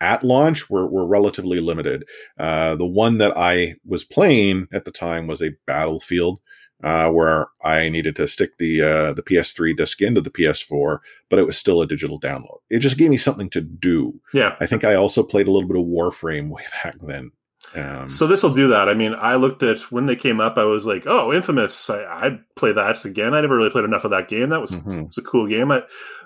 at 0.00 0.22
launch, 0.22 0.70
were 0.70 0.86
were 0.86 1.06
relatively 1.06 1.60
limited. 1.60 2.04
Uh, 2.38 2.76
the 2.76 2.86
one 2.86 3.18
that 3.18 3.36
I 3.36 3.74
was 3.84 4.04
playing 4.04 4.68
at 4.72 4.84
the 4.84 4.92
time 4.92 5.26
was 5.26 5.42
a 5.42 5.54
Battlefield 5.66 6.38
uh, 6.82 7.08
where 7.10 7.46
I 7.62 7.88
needed 7.88 8.16
to 8.16 8.28
stick 8.28 8.58
the 8.58 8.82
uh, 8.82 9.12
the 9.14 9.22
PS3 9.22 9.76
disc 9.76 10.00
into 10.02 10.20
the 10.20 10.30
PS4, 10.30 10.98
but 11.28 11.38
it 11.38 11.46
was 11.46 11.56
still 11.56 11.80
a 11.80 11.86
digital 11.86 12.20
download. 12.20 12.58
It 12.70 12.80
just 12.80 12.98
gave 12.98 13.10
me 13.10 13.16
something 13.16 13.50
to 13.50 13.60
do. 13.60 14.20
Yeah, 14.32 14.56
I 14.60 14.66
think 14.66 14.84
I 14.84 14.94
also 14.94 15.22
played 15.22 15.48
a 15.48 15.50
little 15.50 15.68
bit 15.68 15.80
of 15.80 15.86
Warframe 15.86 16.48
way 16.50 16.64
back 16.82 16.96
then. 17.02 17.32
Um, 17.74 18.08
so 18.08 18.26
this 18.26 18.42
will 18.42 18.54
do 18.54 18.68
that. 18.68 18.88
I 18.88 18.94
mean, 18.94 19.14
I 19.14 19.36
looked 19.36 19.62
at 19.62 19.78
when 19.90 20.06
they 20.06 20.16
came 20.16 20.40
up. 20.40 20.56
I 20.56 20.64
was 20.64 20.86
like, 20.86 21.04
"Oh, 21.06 21.32
Infamous! 21.32 21.90
I, 21.90 22.28
would 22.28 22.44
play 22.54 22.72
that 22.72 23.04
again." 23.04 23.34
I 23.34 23.40
never 23.40 23.56
really 23.56 23.70
played 23.70 23.84
enough 23.84 24.04
of 24.04 24.10
that 24.12 24.28
game. 24.28 24.50
That 24.50 24.60
was, 24.60 24.72
mm-hmm. 24.72 25.04
was 25.04 25.18
a 25.18 25.22
cool 25.22 25.46
game. 25.46 25.72
I, 25.72 25.82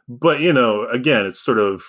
but 0.09 0.41
you 0.41 0.53
know, 0.53 0.87
again, 0.89 1.27
it's 1.27 1.41
sort 1.41 1.59
of, 1.59 1.83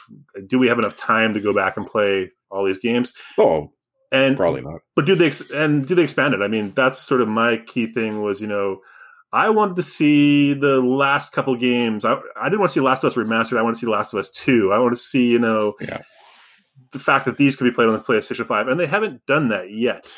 do 0.47 0.59
we 0.59 0.67
have 0.67 0.79
enough 0.79 0.95
time 0.95 1.33
to 1.33 1.41
go 1.41 1.53
back 1.53 1.75
and 1.75 1.87
play 1.87 2.31
all 2.51 2.65
these 2.65 2.77
games? 2.77 3.13
Oh, 3.37 3.73
and 4.11 4.37
probably 4.37 4.61
not. 4.61 4.81
But 4.95 5.05
do 5.05 5.15
they 5.15 5.31
and 5.53 5.85
do 5.85 5.95
they 5.95 6.03
expand 6.03 6.33
it? 6.33 6.41
I 6.41 6.47
mean, 6.47 6.73
that's 6.75 6.99
sort 6.99 7.21
of 7.21 7.27
my 7.27 7.57
key 7.57 7.87
thing 7.87 8.21
was 8.21 8.41
you 8.41 8.47
know. 8.47 8.81
I 9.33 9.49
wanted 9.49 9.77
to 9.77 9.83
see 9.83 10.53
the 10.53 10.81
last 10.81 11.31
couple 11.31 11.55
games. 11.55 12.03
I, 12.03 12.19
I 12.35 12.49
didn't 12.49 12.59
want 12.59 12.71
to 12.71 12.73
see 12.73 12.81
Last 12.81 13.01
of 13.05 13.07
Us 13.07 13.15
remastered. 13.15 13.57
I 13.57 13.61
want 13.61 13.77
to 13.77 13.79
see 13.79 13.87
Last 13.87 14.11
of 14.11 14.19
Us 14.19 14.27
two. 14.27 14.73
I 14.73 14.79
want 14.79 14.93
to 14.93 14.99
see 14.99 15.27
you 15.27 15.39
know 15.39 15.75
yeah. 15.79 16.01
the 16.91 16.99
fact 16.99 17.23
that 17.25 17.37
these 17.37 17.55
could 17.55 17.63
be 17.63 17.71
played 17.71 17.87
on 17.87 17.93
the 17.93 17.99
PlayStation 17.99 18.45
Five, 18.45 18.67
and 18.67 18.77
they 18.77 18.87
haven't 18.87 19.25
done 19.27 19.47
that 19.47 19.71
yet. 19.71 20.13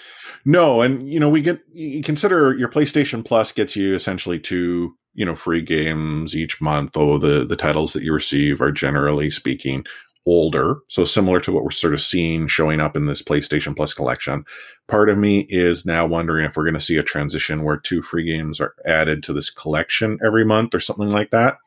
No, 0.46 0.82
and 0.82 1.08
you 1.08 1.20
know 1.20 1.30
we 1.30 1.42
get 1.42 1.60
you 1.72 2.02
consider 2.02 2.56
your 2.56 2.70
PlayStation 2.70 3.24
Plus 3.24 3.52
gets 3.52 3.76
you 3.76 3.94
essentially 3.94 4.40
two 4.40 4.98
you 5.14 5.26
know 5.26 5.36
free 5.36 5.62
games 5.62 6.36
each 6.36 6.60
month. 6.60 6.98
Oh, 6.98 7.18
the 7.18 7.46
the 7.46 7.56
titles 7.56 7.94
that 7.94 8.04
you 8.04 8.14
receive 8.14 8.62
are 8.62 8.72
generally 8.72 9.30
speaking 9.30 9.86
older, 10.26 10.78
so 10.88 11.06
similar 11.06 11.40
to 11.42 11.52
what 11.52 11.64
we're 11.64 11.72
sort 11.72 11.94
of 11.94 12.02
seeing 12.02 12.48
showing 12.48 12.80
up 12.80 12.96
in 12.96 13.06
this 13.06 13.22
PlayStation 13.22 13.76
Plus 13.76 13.94
collection. 13.94 14.46
Part 14.88 15.10
of 15.10 15.18
me 15.18 15.46
is 15.50 15.86
now 15.86 16.06
wondering 16.06 16.46
if 16.46 16.56
we're 16.56 16.64
going 16.64 16.74
to 16.76 16.82
see 16.82 16.98
a 16.98 17.04
transition 17.04 17.64
where 17.64 17.78
two 17.78 18.02
free 18.02 18.24
games 18.24 18.60
are 18.60 18.74
added 18.86 19.24
to 19.24 19.34
this 19.34 19.50
collection 19.50 20.20
every 20.24 20.46
month 20.46 20.74
or 20.74 20.80
something 20.80 21.10
like 21.10 21.32
that. 21.32 21.58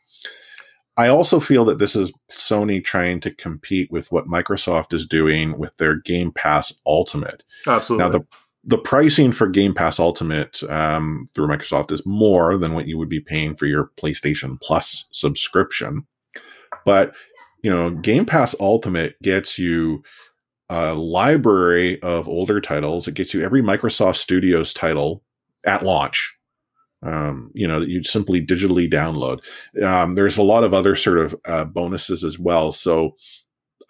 I 0.96 1.08
also 1.08 1.40
feel 1.40 1.64
that 1.66 1.78
this 1.78 1.94
is 1.94 2.12
Sony 2.30 2.82
trying 2.82 3.20
to 3.20 3.30
compete 3.30 3.90
with 3.90 4.10
what 4.10 4.28
Microsoft 4.28 4.94
is 4.94 5.06
doing 5.06 5.58
with 5.58 5.76
their 5.76 5.96
Game 5.96 6.32
Pass 6.32 6.72
Ultimate. 6.86 7.42
Absolutely. 7.66 8.04
Now, 8.04 8.10
the 8.10 8.24
the 8.68 8.78
pricing 8.78 9.30
for 9.30 9.46
Game 9.46 9.74
Pass 9.74 10.00
Ultimate 10.00 10.60
um, 10.68 11.26
through 11.32 11.46
Microsoft 11.46 11.92
is 11.92 12.04
more 12.04 12.56
than 12.56 12.74
what 12.74 12.88
you 12.88 12.98
would 12.98 13.08
be 13.08 13.20
paying 13.20 13.54
for 13.54 13.66
your 13.66 13.92
PlayStation 13.96 14.60
Plus 14.60 15.08
subscription. 15.12 16.04
But 16.84 17.14
you 17.66 17.72
know, 17.72 17.90
Game 17.90 18.24
Pass 18.24 18.54
Ultimate 18.60 19.20
gets 19.22 19.58
you 19.58 20.04
a 20.68 20.94
library 20.94 22.00
of 22.00 22.28
older 22.28 22.60
titles. 22.60 23.08
It 23.08 23.14
gets 23.14 23.34
you 23.34 23.42
every 23.42 23.60
Microsoft 23.60 24.18
Studios 24.18 24.72
title 24.72 25.24
at 25.66 25.82
launch. 25.82 26.32
Um, 27.02 27.50
you 27.54 27.66
know, 27.66 27.80
that 27.80 27.88
you 27.88 28.04
simply 28.04 28.40
digitally 28.40 28.88
download. 28.88 29.40
Um, 29.82 30.14
there's 30.14 30.38
a 30.38 30.44
lot 30.44 30.62
of 30.62 30.74
other 30.74 30.94
sort 30.94 31.18
of 31.18 31.34
uh, 31.44 31.64
bonuses 31.64 32.22
as 32.22 32.38
well. 32.38 32.70
So 32.70 33.16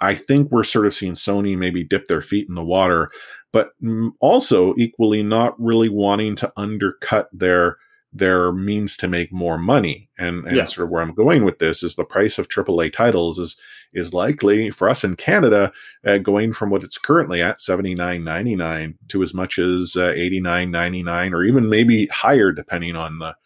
I 0.01 0.15
think 0.15 0.51
we're 0.51 0.65
sort 0.65 0.87
of 0.87 0.95
seeing 0.95 1.13
Sony 1.13 1.55
maybe 1.55 1.85
dip 1.85 2.07
their 2.07 2.23
feet 2.23 2.49
in 2.49 2.55
the 2.55 2.65
water, 2.65 3.11
but 3.53 3.73
also 4.21 4.75
equally 4.79 5.23
not 5.23 5.55
really 5.61 5.91
wanting 5.91 6.35
to 6.37 6.51
undercut 6.57 7.29
their 7.31 7.77
their 8.17 8.53
means 8.53 8.97
to 8.97 9.09
make 9.09 9.33
more 9.33 9.59
money. 9.59 10.09
And, 10.19 10.47
and 10.47 10.57
yeah. 10.57 10.65
sort 10.65 10.87
of 10.87 10.91
where 10.91 11.03
I'm 11.03 11.15
going 11.15 11.45
with 11.45 11.59
this 11.59 11.83
is 11.83 11.97
the 11.97 12.05
price 12.05 12.39
of 12.39 12.49
AAA 12.49 12.93
titles 12.93 13.39
is 13.39 13.57
is 13.93 14.13
likely 14.13 14.71
for 14.71 14.89
us 14.89 15.05
in 15.05 15.17
Canada 15.17 15.73
uh, 16.05 16.19
going 16.19 16.53
from 16.53 16.71
what 16.71 16.85
it's 16.85 16.99
currently 16.99 17.41
at 17.41 17.59
79.99 17.59 18.95
to 19.09 19.23
as 19.23 19.33
much 19.33 19.59
as 19.59 19.97
uh, 19.97 20.13
89.99 20.15 21.33
or 21.33 21.45
even 21.45 21.69
maybe 21.69 22.07
higher 22.09 22.53
depending 22.53 22.97
on 22.97 23.19
the 23.19 23.37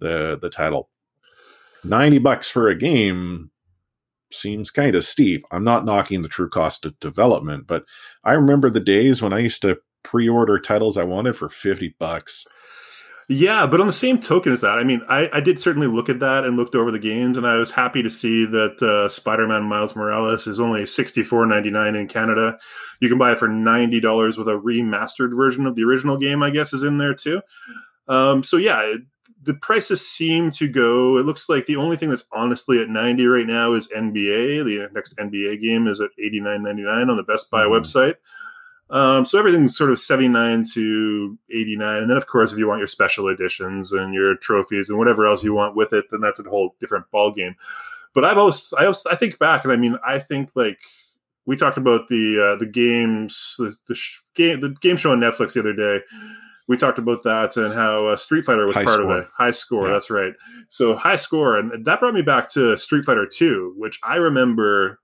the 0.00 0.38
the 0.40 0.50
title. 0.50 0.90
90 1.84 2.18
bucks 2.18 2.48
for 2.48 2.68
a 2.68 2.74
game 2.74 3.50
seems 4.32 4.70
kind 4.70 4.96
of 4.96 5.04
steep. 5.04 5.44
I'm 5.50 5.64
not 5.64 5.84
knocking 5.84 6.22
the 6.22 6.28
true 6.28 6.48
cost 6.48 6.84
of 6.84 6.98
development, 7.00 7.66
but 7.66 7.84
I 8.24 8.32
remember 8.32 8.70
the 8.70 8.80
days 8.80 9.22
when 9.22 9.32
I 9.32 9.38
used 9.38 9.62
to 9.62 9.78
pre-order 10.02 10.58
titles 10.58 10.96
I 10.96 11.04
wanted 11.04 11.36
for 11.36 11.48
50 11.48 11.94
bucks. 11.98 12.44
Yeah, 13.28 13.66
but 13.66 13.80
on 13.80 13.88
the 13.88 13.92
same 13.92 14.20
token 14.20 14.52
as 14.52 14.60
that, 14.60 14.78
I 14.78 14.84
mean, 14.84 15.02
I, 15.08 15.28
I 15.32 15.40
did 15.40 15.58
certainly 15.58 15.88
look 15.88 16.08
at 16.08 16.20
that 16.20 16.44
and 16.44 16.56
looked 16.56 16.76
over 16.76 16.92
the 16.92 16.98
games, 17.00 17.36
and 17.36 17.44
I 17.44 17.58
was 17.58 17.72
happy 17.72 18.00
to 18.04 18.10
see 18.10 18.44
that 18.44 18.80
uh, 18.80 19.08
Spider-Man 19.08 19.64
Miles 19.64 19.96
Morales 19.96 20.46
is 20.46 20.60
only 20.60 20.86
sixty 20.86 21.24
four 21.24 21.44
ninety 21.44 21.70
nine 21.70 21.96
in 21.96 22.06
Canada. 22.06 22.56
You 23.00 23.08
can 23.08 23.18
buy 23.18 23.32
it 23.32 23.38
for 23.38 23.48
ninety 23.48 23.98
dollars 23.98 24.38
with 24.38 24.46
a 24.46 24.56
remastered 24.56 25.36
version 25.36 25.66
of 25.66 25.74
the 25.74 25.82
original 25.82 26.16
game. 26.16 26.40
I 26.44 26.50
guess 26.50 26.72
is 26.72 26.84
in 26.84 26.98
there 26.98 27.14
too. 27.14 27.42
Um, 28.06 28.44
so 28.44 28.58
yeah, 28.58 28.80
it, 28.82 29.00
the 29.42 29.54
prices 29.54 30.06
seem 30.06 30.52
to 30.52 30.68
go. 30.68 31.18
It 31.18 31.26
looks 31.26 31.48
like 31.48 31.66
the 31.66 31.76
only 31.76 31.96
thing 31.96 32.10
that's 32.10 32.26
honestly 32.30 32.80
at 32.80 32.88
ninety 32.88 33.26
right 33.26 33.46
now 33.46 33.72
is 33.72 33.88
NBA. 33.88 34.64
The 34.64 34.88
next 34.92 35.16
NBA 35.16 35.60
game 35.60 35.88
is 35.88 36.00
at 36.00 36.10
eighty 36.20 36.38
nine 36.38 36.62
ninety 36.62 36.82
nine 36.82 37.10
on 37.10 37.16
the 37.16 37.24
Best 37.24 37.50
Buy 37.50 37.64
mm-hmm. 37.64 37.72
website. 37.72 38.14
Um, 38.88 39.24
so 39.24 39.38
everything's 39.38 39.76
sort 39.76 39.90
of 39.90 39.98
79 39.98 40.64
to 40.74 41.38
89. 41.50 42.02
And 42.02 42.10
then, 42.10 42.16
of 42.16 42.26
course, 42.26 42.52
if 42.52 42.58
you 42.58 42.68
want 42.68 42.78
your 42.78 42.86
special 42.86 43.28
editions 43.28 43.90
and 43.92 44.14
your 44.14 44.36
trophies 44.36 44.88
and 44.88 44.96
whatever 44.98 45.26
else 45.26 45.42
you 45.42 45.52
want 45.54 45.74
with 45.74 45.92
it, 45.92 46.04
then 46.10 46.20
that's 46.20 46.38
a 46.38 46.44
whole 46.44 46.76
different 46.80 47.10
ball 47.10 47.32
game. 47.32 47.56
But 48.14 48.24
I've 48.24 48.38
always, 48.38 48.72
I 48.78 48.82
always, 48.82 49.04
I 49.06 49.16
think 49.16 49.38
back, 49.38 49.64
and 49.64 49.72
I 49.72 49.76
mean, 49.76 49.98
I 50.04 50.18
think 50.20 50.50
like 50.54 50.78
we 51.46 51.56
talked 51.56 51.76
about 51.78 52.08
the 52.08 52.40
uh, 52.54 52.56
the 52.56 52.66
games, 52.66 53.56
the, 53.58 53.74
the 53.88 53.94
sh- 53.94 54.20
game, 54.34 54.60
the 54.60 54.70
game 54.80 54.96
show 54.96 55.10
on 55.12 55.20
Netflix 55.20 55.54
the 55.54 55.60
other 55.60 55.74
day. 55.74 56.00
We 56.68 56.76
talked 56.76 56.98
about 56.98 57.22
that 57.24 57.56
and 57.56 57.72
how 57.74 58.06
uh, 58.08 58.16
Street 58.16 58.44
Fighter 58.44 58.66
was 58.66 58.74
High 58.74 58.84
part 58.84 58.96
score. 59.00 59.10
of 59.18 59.22
it. 59.24 59.28
High 59.36 59.50
score, 59.52 59.86
Yeah. 59.86 59.92
that's 59.92 60.10
right. 60.10 60.32
So 60.68 60.96
high 60.96 61.14
score, 61.16 61.56
and 61.58 61.84
that 61.84 62.00
brought 62.00 62.14
me 62.14 62.22
back 62.22 62.48
to 62.52 62.76
Street 62.76 63.04
Fighter 63.04 63.26
Two, 63.26 63.74
which 63.76 64.00
I 64.02 64.16
remember 64.16 64.98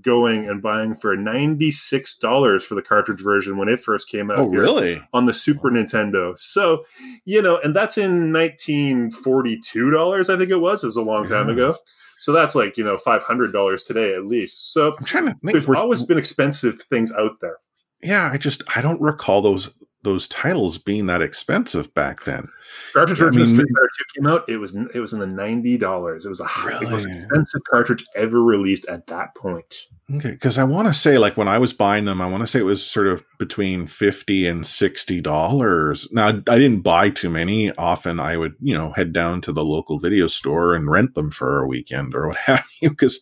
going 0.00 0.48
and 0.48 0.62
buying 0.62 0.94
for 0.94 1.16
ninety 1.16 1.70
six 1.70 2.16
dollars 2.16 2.64
for 2.64 2.74
the 2.74 2.82
cartridge 2.82 3.20
version 3.20 3.56
when 3.58 3.68
it 3.68 3.80
first 3.80 4.08
came 4.08 4.30
out. 4.30 4.38
Oh, 4.38 4.46
really? 4.48 5.02
on 5.12 5.26
the 5.26 5.34
Super 5.34 5.70
Nintendo. 5.70 6.38
So, 6.38 6.84
you 7.24 7.42
know, 7.42 7.58
and 7.62 7.74
that's 7.76 7.98
in 7.98 8.32
1942 8.32 9.90
dollars, 9.90 10.30
I 10.30 10.36
think 10.36 10.50
it 10.50 10.60
was. 10.60 10.82
It 10.82 10.88
was 10.88 10.96
a 10.96 11.02
long 11.02 11.28
time 11.28 11.48
Yeah. 11.48 11.54
ago. 11.54 11.76
So 12.18 12.32
that's 12.32 12.54
like, 12.54 12.76
you 12.76 12.84
know, 12.84 12.96
$500 12.96 13.86
today 13.86 14.14
at 14.14 14.24
least. 14.24 14.72
So 14.72 14.94
I'm 14.96 15.04
trying 15.04 15.24
to 15.26 15.30
think. 15.32 15.52
there's 15.52 15.68
We're- 15.68 15.80
always 15.80 16.02
been 16.02 16.16
expensive 16.18 16.80
things 16.82 17.12
out 17.12 17.40
there. 17.40 17.58
yeah, 18.02 18.30
I 18.32 18.38
just 18.38 18.62
I 18.74 18.80
don't 18.80 19.00
recall 19.00 19.42
those 19.42 19.70
those 20.04 20.28
titles 20.28 20.78
being 20.78 21.06
that 21.06 21.20
expensive 21.22 21.92
back 21.94 22.22
then. 22.24 22.48
Cartridge 22.92 23.20
I 23.20 23.30
mean- 23.30 23.46
Street 23.46 23.66
Fighter 23.74 23.88
2 24.14 24.20
came 24.20 24.26
out, 24.26 24.48
it 24.48 24.58
was 24.58 24.76
it 24.94 25.00
was 25.00 25.12
in 25.12 25.18
the 25.18 25.26
$90. 25.26 26.24
It 26.24 26.28
was 26.28 26.40
a 26.40 26.44
high, 26.44 26.78
the 26.78 26.88
most 26.90 27.06
expensive 27.06 27.62
cartridge 27.68 28.04
ever 28.14 28.42
released 28.42 28.86
at 28.88 29.06
that 29.08 29.34
point. 29.34 29.74
Okay, 30.16 30.32
because 30.32 30.58
I 30.58 30.64
want 30.64 30.86
to 30.86 30.94
say 30.94 31.16
like 31.18 31.36
when 31.36 31.48
I 31.48 31.58
was 31.58 31.72
buying 31.72 32.04
them, 32.04 32.20
I 32.20 32.26
want 32.26 32.42
to 32.42 32.46
say 32.46 32.58
it 32.60 32.64
was 32.64 32.84
sort 32.84 33.06
of 33.06 33.24
between 33.38 33.86
fifty 33.86 34.46
and 34.46 34.66
sixty 34.66 35.20
dollars. 35.20 36.06
Now 36.12 36.28
I 36.28 36.58
didn't 36.58 36.82
buy 36.82 37.08
too 37.10 37.30
many. 37.30 37.72
Often 37.76 38.20
I 38.20 38.36
would 38.36 38.54
you 38.60 38.76
know 38.76 38.92
head 38.92 39.12
down 39.14 39.40
to 39.42 39.52
the 39.52 39.64
local 39.64 39.98
video 39.98 40.26
store 40.26 40.74
and 40.74 40.90
rent 40.90 41.14
them 41.14 41.30
for 41.30 41.60
a 41.62 41.66
weekend 41.66 42.14
or 42.14 42.28
what 42.28 42.36
have 42.44 42.64
you. 42.82 42.90
Because 42.90 43.20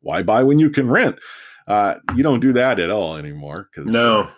why 0.00 0.22
buy 0.22 0.42
when 0.42 0.58
you 0.58 0.68
can 0.70 0.88
rent? 0.90 1.16
Uh, 1.68 1.96
you 2.16 2.22
don't 2.22 2.40
do 2.40 2.52
that 2.52 2.78
at 2.80 2.90
all 2.90 3.16
anymore. 3.16 3.68
Because 3.74 3.90
No. 3.90 4.28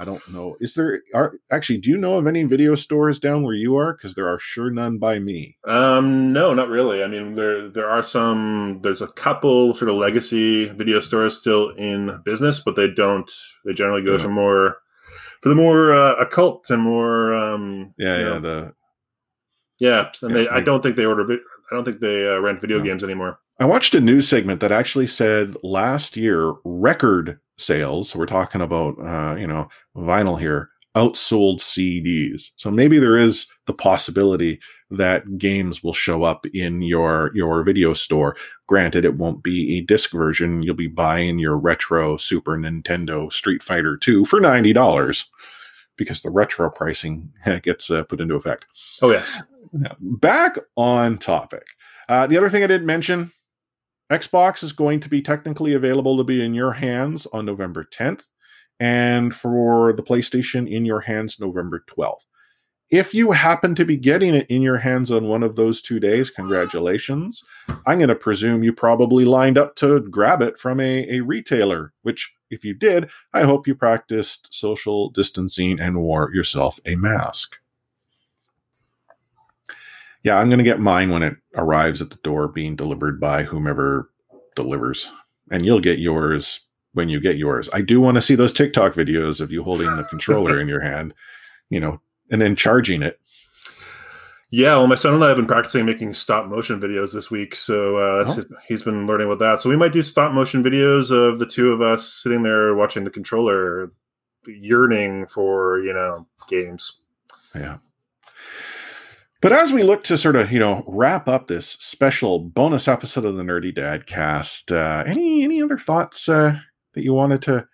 I 0.00 0.04
don't 0.04 0.22
know. 0.32 0.56
Is 0.60 0.74
there 0.74 1.02
are 1.14 1.34
actually? 1.50 1.78
Do 1.78 1.90
you 1.90 1.96
know 1.98 2.18
of 2.18 2.26
any 2.26 2.44
video 2.44 2.74
stores 2.74 3.18
down 3.18 3.42
where 3.42 3.54
you 3.54 3.76
are? 3.76 3.94
Because 3.94 4.14
there 4.14 4.28
are 4.28 4.38
sure 4.38 4.70
none 4.70 4.98
by 4.98 5.18
me. 5.18 5.56
Um, 5.64 6.32
no, 6.32 6.54
not 6.54 6.68
really. 6.68 7.02
I 7.02 7.08
mean, 7.08 7.34
there 7.34 7.68
there 7.68 7.88
are 7.88 8.02
some. 8.02 8.80
There's 8.82 9.02
a 9.02 9.08
couple 9.08 9.74
sort 9.74 9.90
of 9.90 9.96
legacy 9.96 10.68
video 10.68 11.00
stores 11.00 11.38
still 11.38 11.70
in 11.70 12.20
business, 12.24 12.60
but 12.60 12.76
they 12.76 12.88
don't. 12.88 13.30
They 13.64 13.72
generally 13.72 14.04
go 14.04 14.12
Yeah. 14.12 14.18
for 14.22 14.28
more 14.28 14.78
for 15.42 15.48
the 15.48 15.54
more 15.54 15.92
uh, 15.92 16.14
occult 16.16 16.70
and 16.70 16.82
more. 16.82 17.34
Um, 17.34 17.94
Yeah, 17.98 18.18
yeah. 18.18 18.24
know, 18.24 18.40
The 18.40 18.74
yeah. 19.80 20.10
And 20.22 20.30
Yeah, 20.30 20.36
they, 20.42 20.48
I 20.48 20.60
don't 20.60 20.82
think 20.82 20.96
they 20.96 21.04
order. 21.06 21.38
I 21.70 21.74
don't 21.74 21.84
think 21.84 22.00
they 22.00 22.28
uh, 22.28 22.38
rent 22.40 22.60
video 22.60 22.78
No. 22.78 22.84
games 22.84 23.04
anymore. 23.04 23.38
I 23.60 23.66
watched 23.66 23.94
a 23.94 24.00
news 24.00 24.28
segment 24.28 24.60
that 24.60 24.72
actually 24.72 25.06
said 25.08 25.56
last 25.62 26.16
year 26.16 26.54
record 26.64 27.38
sales. 27.56 28.14
We're 28.14 28.26
talking 28.26 28.60
about 28.60 28.94
uh, 29.00 29.34
you 29.36 29.46
know 29.46 29.68
vinyl 29.96 30.38
here 30.38 30.70
outsold 30.96 31.58
CDs. 31.60 32.50
So 32.56 32.70
maybe 32.70 32.98
there 32.98 33.16
is 33.16 33.46
the 33.66 33.74
possibility 33.74 34.58
that 34.90 35.38
games 35.38 35.82
will 35.84 35.92
show 35.92 36.22
up 36.24 36.46
in 36.46 36.82
your 36.82 37.30
your 37.34 37.62
video 37.62 37.92
store. 37.94 38.36
Granted, 38.66 39.04
it 39.04 39.16
won't 39.16 39.42
be 39.42 39.76
a 39.78 39.82
disc 39.82 40.12
version. 40.12 40.62
You'll 40.62 40.74
be 40.74 40.86
buying 40.88 41.38
your 41.38 41.56
retro 41.56 42.16
Super 42.16 42.56
Nintendo 42.56 43.30
Street 43.32 43.62
Fighter 43.62 43.96
2 43.96 44.24
for 44.24 44.40
ninety 44.40 44.72
dollars 44.72 45.26
because 45.96 46.22
the 46.22 46.30
retro 46.30 46.70
pricing 46.70 47.32
gets 47.62 47.90
uh, 47.90 48.04
put 48.04 48.20
into 48.20 48.36
effect. 48.36 48.64
Oh 49.02 49.10
yes. 49.10 49.42
Back 50.00 50.58
on 50.76 51.18
topic. 51.18 51.66
Uh, 52.08 52.26
the 52.26 52.36
other 52.36 52.48
thing 52.48 52.62
I 52.62 52.68
didn't 52.68 52.86
mention 52.86 53.32
Xbox 54.10 54.62
is 54.62 54.72
going 54.72 55.00
to 55.00 55.08
be 55.08 55.20
technically 55.20 55.74
available 55.74 56.16
to 56.16 56.24
be 56.24 56.42
in 56.42 56.54
your 56.54 56.72
hands 56.72 57.26
on 57.32 57.44
November 57.44 57.84
10th, 57.84 58.24
and 58.80 59.34
for 59.34 59.92
the 59.92 60.02
PlayStation 60.02 60.70
in 60.70 60.86
your 60.86 61.00
hands 61.00 61.38
November 61.38 61.84
12th. 61.88 62.24
If 62.90 63.12
you 63.12 63.32
happen 63.32 63.74
to 63.74 63.84
be 63.84 63.98
getting 63.98 64.34
it 64.34 64.46
in 64.48 64.62
your 64.62 64.78
hands 64.78 65.10
on 65.10 65.28
one 65.28 65.42
of 65.42 65.56
those 65.56 65.82
two 65.82 66.00
days, 66.00 66.30
congratulations. 66.30 67.44
I'm 67.86 67.98
going 67.98 68.08
to 68.08 68.14
presume 68.14 68.62
you 68.62 68.72
probably 68.72 69.26
lined 69.26 69.58
up 69.58 69.76
to 69.76 70.00
grab 70.00 70.40
it 70.40 70.58
from 70.58 70.80
a, 70.80 71.06
a 71.18 71.20
retailer, 71.20 71.92
which, 72.00 72.32
if 72.50 72.64
you 72.64 72.72
did, 72.72 73.10
I 73.34 73.42
hope 73.42 73.66
you 73.66 73.74
practiced 73.74 74.54
social 74.54 75.10
distancing 75.10 75.78
and 75.78 76.00
wore 76.00 76.30
yourself 76.32 76.80
a 76.86 76.96
mask. 76.96 77.58
Yeah, 80.24 80.38
I'm 80.38 80.48
going 80.48 80.58
to 80.58 80.64
get 80.64 80.80
mine 80.80 81.10
when 81.10 81.22
it 81.22 81.36
arrives 81.56 82.02
at 82.02 82.10
the 82.10 82.16
door 82.16 82.48
being 82.48 82.76
delivered 82.76 83.20
by 83.20 83.44
whomever 83.44 84.10
delivers. 84.56 85.08
And 85.50 85.64
you'll 85.64 85.80
get 85.80 85.98
yours 85.98 86.60
when 86.92 87.08
you 87.08 87.20
get 87.20 87.36
yours. 87.36 87.68
I 87.72 87.80
do 87.80 88.00
want 88.00 88.16
to 88.16 88.22
see 88.22 88.34
those 88.34 88.52
TikTok 88.52 88.94
videos 88.94 89.40
of 89.40 89.52
you 89.52 89.62
holding 89.62 89.94
the 89.96 90.04
controller 90.04 90.60
in 90.60 90.68
your 90.68 90.80
hand, 90.80 91.14
you 91.70 91.80
know, 91.80 92.00
and 92.30 92.42
then 92.42 92.56
charging 92.56 93.02
it. 93.02 93.20
Yeah, 94.50 94.76
well, 94.78 94.86
my 94.86 94.94
son 94.94 95.14
and 95.14 95.22
I 95.22 95.28
have 95.28 95.36
been 95.36 95.46
practicing 95.46 95.84
making 95.84 96.14
stop 96.14 96.46
motion 96.46 96.80
videos 96.80 97.12
this 97.12 97.30
week, 97.30 97.54
so 97.54 97.98
uh, 97.98 98.24
that's 98.24 98.46
he's 98.66 98.82
been 98.82 99.06
learning 99.06 99.26
about 99.26 99.40
that. 99.40 99.60
So 99.60 99.68
we 99.68 99.76
might 99.76 99.92
do 99.92 100.00
stop 100.00 100.32
motion 100.32 100.64
videos 100.64 101.10
of 101.10 101.38
the 101.38 101.44
two 101.44 101.70
of 101.70 101.82
us 101.82 102.08
sitting 102.08 102.42
there 102.42 102.74
watching 102.74 103.04
the 103.04 103.10
controller, 103.10 103.92
yearning 104.46 105.26
for 105.26 105.80
you 105.80 105.92
know 105.92 106.26
games. 106.48 107.02
Yeah. 107.54 107.76
But 109.40 109.52
as 109.52 109.72
we 109.72 109.84
look 109.84 110.02
to 110.04 110.18
sort 110.18 110.34
of, 110.34 110.50
you 110.50 110.58
know, 110.58 110.82
wrap 110.88 111.28
up 111.28 111.46
this 111.46 111.68
special 111.68 112.40
bonus 112.40 112.88
episode 112.88 113.24
of 113.24 113.36
the 113.36 113.44
Nerdy 113.44 113.72
Dad 113.72 114.06
cast, 114.06 114.72
uh, 114.72 115.04
any 115.06 115.44
any 115.44 115.62
other 115.62 115.78
thoughts 115.78 116.28
uh, 116.28 116.54
that 116.94 117.04
you 117.04 117.14
wanted 117.14 117.42
to 117.42 117.66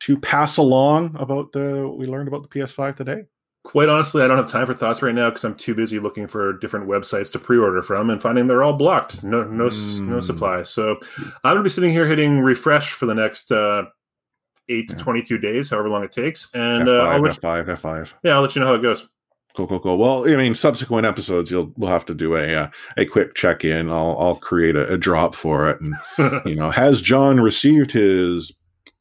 to 0.00 0.18
pass 0.18 0.56
along 0.56 1.14
about 1.18 1.52
the 1.52 1.86
what 1.86 1.98
we 1.98 2.06
learned 2.06 2.28
about 2.28 2.42
the 2.42 2.48
PS5 2.48 2.96
today? 2.96 3.24
Quite 3.64 3.90
honestly, 3.90 4.22
I 4.22 4.26
don't 4.28 4.38
have 4.38 4.48
time 4.50 4.64
for 4.64 4.72
thoughts 4.72 5.02
right 5.02 5.14
now 5.14 5.28
because 5.28 5.44
I'm 5.44 5.54
too 5.54 5.74
busy 5.74 5.98
looking 5.98 6.26
for 6.26 6.54
different 6.54 6.88
websites 6.88 7.30
to 7.32 7.38
pre-order 7.38 7.82
from 7.82 8.08
and 8.08 8.22
finding 8.22 8.46
they're 8.46 8.62
all 8.62 8.72
blocked. 8.72 9.22
No, 9.22 9.44
no, 9.44 9.66
s 9.66 9.74
no 10.00 10.16
Mm. 10.16 10.24
supply. 10.24 10.62
So 10.62 10.96
I'm 11.44 11.52
gonna 11.54 11.62
be 11.62 11.68
sitting 11.68 11.90
here 11.92 12.06
hitting 12.06 12.40
refresh 12.40 12.94
for 12.94 13.04
the 13.04 13.14
next 13.14 13.52
uh, 13.52 13.82
eight 14.70 14.88
to 14.88 14.94
Yeah. 14.94 15.02
22 15.02 15.36
days, 15.36 15.68
however 15.68 15.90
long 15.90 16.02
it 16.02 16.12
takes, 16.12 16.50
and 16.54 16.88
uh, 16.88 16.92
I'll 17.10 17.20
F5, 17.20 17.22
let, 17.22 17.66
F5, 17.68 17.76
F5. 17.82 18.12
yeah, 18.22 18.36
I'll 18.36 18.40
let 18.40 18.56
you 18.56 18.60
know 18.62 18.68
how 18.68 18.74
it 18.74 18.80
goes. 18.82 19.06
Cool, 19.56 19.66
cool, 19.66 19.80
cool. 19.80 19.98
Well, 19.98 20.28
I 20.28 20.36
mean, 20.36 20.54
subsequent 20.54 21.06
episodes, 21.06 21.50
you'll 21.50 21.72
we'll 21.76 21.90
have 21.90 22.04
to 22.06 22.14
do 22.14 22.36
a 22.36 22.54
uh, 22.54 22.70
a 22.96 23.04
quick 23.04 23.34
check 23.34 23.64
in. 23.64 23.90
I'll 23.90 24.16
I'll 24.18 24.36
create 24.36 24.76
a, 24.76 24.92
a 24.92 24.98
drop 24.98 25.34
for 25.34 25.68
it, 25.68 25.80
and 25.80 25.94
you 26.46 26.54
know, 26.54 26.70
has 26.70 27.00
John 27.00 27.40
received 27.40 27.90
his 27.90 28.52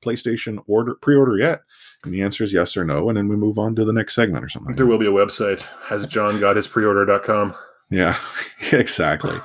PlayStation 0.01 0.59
order 0.67 0.95
pre 0.95 1.15
order 1.15 1.37
yet? 1.37 1.61
And 2.03 2.13
the 2.13 2.21
answer 2.21 2.43
is 2.43 2.53
yes 2.53 2.77
or 2.77 2.85
no, 2.85 3.09
and 3.09 3.17
then 3.17 3.27
we 3.27 3.35
move 3.35 3.59
on 3.59 3.75
to 3.75 3.83
the 3.83 3.93
next 3.93 4.15
segment 4.15 4.43
or 4.43 4.49
something. 4.49 4.75
there 4.75 4.85
will 4.85 4.97
be 4.97 5.07
a 5.07 5.11
website. 5.11 5.61
Has 5.87 6.07
John 6.07 6.39
got 6.39 6.55
his 6.55 6.67
preorder.com? 6.67 7.53
Yeah, 7.89 8.17
exactly. 8.71 9.37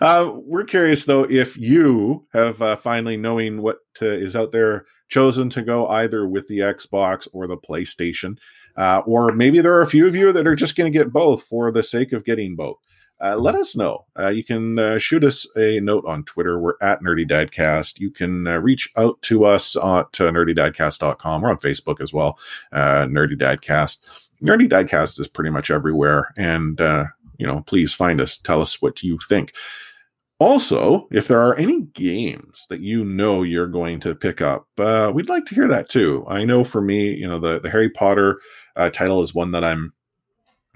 uh, 0.00 0.32
we're 0.34 0.64
curious 0.64 1.04
though 1.04 1.24
if 1.24 1.56
you 1.56 2.26
have 2.32 2.60
uh, 2.60 2.76
finally 2.76 3.16
knowing 3.16 3.62
what 3.62 3.78
uh, 4.02 4.06
is 4.06 4.34
out 4.34 4.52
there 4.52 4.86
chosen 5.08 5.50
to 5.50 5.62
go 5.62 5.86
either 5.88 6.26
with 6.26 6.48
the 6.48 6.58
Xbox 6.58 7.28
or 7.32 7.46
the 7.46 7.58
PlayStation, 7.58 8.38
uh, 8.80 9.02
or 9.04 9.30
maybe 9.32 9.60
there 9.60 9.74
are 9.74 9.82
a 9.82 9.86
few 9.86 10.06
of 10.06 10.16
you 10.16 10.32
that 10.32 10.46
are 10.46 10.56
just 10.56 10.74
going 10.74 10.90
to 10.90 10.98
get 10.98 11.12
both 11.12 11.42
for 11.42 11.70
the 11.70 11.82
sake 11.82 12.12
of 12.12 12.24
getting 12.24 12.56
both. 12.56 12.78
Uh, 13.22 13.36
let 13.36 13.54
us 13.54 13.76
know. 13.76 14.06
Uh, 14.18 14.28
you 14.28 14.42
can 14.42 14.78
uh, 14.78 14.98
shoot 14.98 15.22
us 15.22 15.46
a 15.54 15.80
note 15.80 16.02
on 16.06 16.24
Twitter. 16.24 16.58
We're 16.58 16.80
at 16.80 17.02
Nerdy 17.02 17.28
Dadcast. 17.28 18.00
You 18.00 18.10
can 18.10 18.46
uh, 18.46 18.56
reach 18.56 18.90
out 18.96 19.20
to 19.20 19.44
us 19.44 19.76
at 19.76 19.82
uh, 19.82 20.06
nerdydadcast.com. 20.32 21.42
We're 21.42 21.50
on 21.50 21.58
Facebook 21.58 22.00
as 22.00 22.14
well, 22.14 22.38
uh, 22.72 23.04
Nerdy 23.04 23.38
Dadcast. 23.38 23.98
Nerdy 24.42 24.66
Dadcast 24.66 25.20
is 25.20 25.28
pretty 25.28 25.50
much 25.50 25.70
everywhere. 25.70 26.32
And, 26.38 26.80
uh, 26.80 27.04
you 27.36 27.46
know, 27.46 27.60
please 27.66 27.92
find 27.92 28.18
us. 28.18 28.38
Tell 28.38 28.62
us 28.62 28.80
what 28.80 29.02
you 29.02 29.18
think. 29.28 29.52
Also, 30.40 31.06
if 31.12 31.28
there 31.28 31.38
are 31.40 31.54
any 31.56 31.82
games 31.82 32.64
that 32.70 32.80
you 32.80 33.04
know 33.04 33.42
you're 33.42 33.66
going 33.66 34.00
to 34.00 34.14
pick 34.14 34.40
up, 34.40 34.66
uh, 34.78 35.12
we'd 35.14 35.28
like 35.28 35.44
to 35.44 35.54
hear 35.54 35.68
that 35.68 35.90
too. 35.90 36.24
I 36.28 36.44
know 36.44 36.64
for 36.64 36.80
me, 36.80 37.12
you 37.14 37.28
know, 37.28 37.38
the, 37.38 37.60
the 37.60 37.68
Harry 37.68 37.90
Potter 37.90 38.40
uh, 38.74 38.88
title 38.88 39.20
is 39.22 39.34
one 39.34 39.52
that 39.52 39.62
I'm 39.64 39.92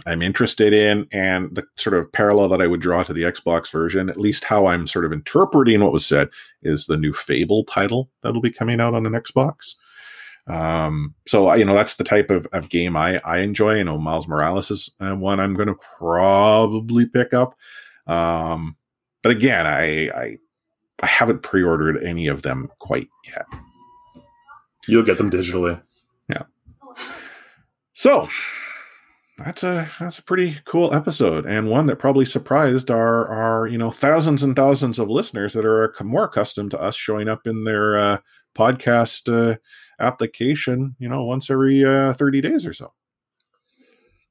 I'm 0.07 0.20
interested 0.22 0.74
in, 0.74 1.07
and 1.12 1.55
the 1.55 1.64
sort 1.77 1.94
of 1.94 2.12
parallel 2.12 2.48
that 2.50 2.61
I 2.61 2.66
would 2.66 2.81
draw 2.81 3.05
to 3.05 3.12
the 3.14 3.22
Xbox 3.22 3.70
version, 3.72 4.11
at 4.11 4.20
least 4.20 4.44
how 4.44 4.66
I'm 4.66 4.87
sort 4.87 5.05
of 5.07 5.12
interpreting 5.12 5.81
what 5.81 5.92
was 5.92 6.05
said, 6.05 6.29
is 6.62 6.85
the 6.87 6.96
new 6.96 7.12
Fable 7.14 7.64
title 7.64 8.11
that'll 8.22 8.40
be 8.42 8.50
coming 8.50 8.81
out 8.81 8.92
on 8.94 9.07
an 9.07 9.12
Xbox. 9.14 9.77
Um, 10.46 11.14
so 11.27 11.46
I- 11.48 11.57
you 11.57 11.64
know 11.64 11.74
that's 11.74 11.94
the 11.96 12.05
type 12.05 12.29
of, 12.29 12.46
of 12.53 12.68
game 12.68 12.98
I 12.98 13.18
I 13.24 13.38
enjoy. 13.38 13.79
I 13.79 13.83
know 13.83 13.96
Miles 13.96 14.29
Morales 14.29 14.70
is 14.70 14.90
uh, 15.00 15.14
one 15.14 15.40
I'm 15.40 15.55
going 15.55 15.68
to 15.68 15.79
probably 15.98 17.07
pick 17.07 17.33
up. 17.33 17.55
Um, 18.07 18.77
but 19.25 19.33
again, 19.33 19.67
I, 19.67 20.11
I 20.11 20.39
I 21.03 21.07
haven't 21.07 21.43
pre-ordered 21.43 22.05
any 22.05 22.29
of 22.29 22.43
them 22.43 22.71
quite 22.79 23.09
yet. 23.27 23.47
You'll 24.87 25.03
get 25.03 25.19
them 25.19 25.31
digitally. 25.31 25.81
Yeah. 26.29 26.43
So 27.95 28.29
that's 29.39 29.65
a 29.65 29.91
that's 29.99 30.19
a 30.19 30.23
pretty 30.23 30.59
cool 30.67 30.95
episode 30.95 31.47
and 31.47 31.71
one 31.71 31.87
that 31.87 31.99
probably 31.99 32.27
surprised 32.27 32.91
our 32.91 33.27
our 33.29 33.67
you 33.67 33.79
know 33.79 33.91
thousands 33.91 34.43
and 34.43 34.55
thousands 34.55 34.99
of 34.99 35.09
listeners 35.09 35.55
that 35.55 35.65
are 35.65 35.93
more 36.05 36.25
accustomed 36.25 36.71
to 36.73 36.81
us 36.81 36.95
showing 36.95 37.27
up 37.27 37.47
in 37.47 37.65
their 37.65 37.97
uh, 37.97 38.19
podcast 38.55 39.33
uh, 39.33 39.57
application 39.99 40.95
you 41.01 41.09
know 41.09 41.25
once 41.25 41.51
every 41.51 41.85
uh, 41.85 42.13
30 42.13 42.41
days 42.43 42.65
or 42.65 42.73
so 42.73 42.93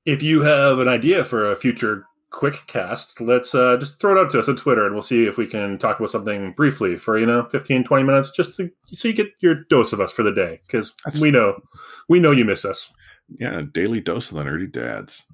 if 0.05 0.23
you 0.23 0.43
have 0.43 0.79
an 0.79 0.87
idea 0.87 1.25
for 1.25 1.51
a 1.51 1.55
future 1.57 2.05
quick 2.33 2.63
cast 2.67 3.21
let's 3.21 3.53
uh, 3.53 3.77
just 3.77 4.01
throw 4.01 4.11
it 4.11 4.19
out 4.19 4.31
to 4.31 4.39
us 4.39 4.49
on 4.49 4.55
twitter 4.55 4.85
and 4.85 4.93
we'll 4.93 5.03
see 5.03 5.25
if 5.25 5.37
we 5.37 5.45
can 5.45 5.77
talk 5.77 5.99
about 5.99 6.09
something 6.09 6.51
briefly 6.53 6.97
for 6.97 7.17
you 7.17 7.25
know 7.25 7.43
15 7.45 7.83
20 7.83 8.03
minutes 8.03 8.31
just 8.35 8.57
to, 8.57 8.69
so 8.87 9.07
you 9.07 9.13
get 9.13 9.31
your 9.39 9.63
dose 9.69 9.93
of 9.93 10.01
us 10.01 10.11
for 10.11 10.23
the 10.23 10.33
day 10.33 10.59
because 10.67 10.93
we 11.21 11.31
know 11.31 11.61
we 12.09 12.19
know 12.19 12.31
you 12.31 12.43
miss 12.43 12.65
us 12.65 12.91
yeah, 13.37 13.59
a 13.59 13.63
daily 13.63 14.01
dose 14.01 14.31
of 14.31 14.37
the 14.37 14.43
nerdy 14.43 14.71
dads. 14.71 15.25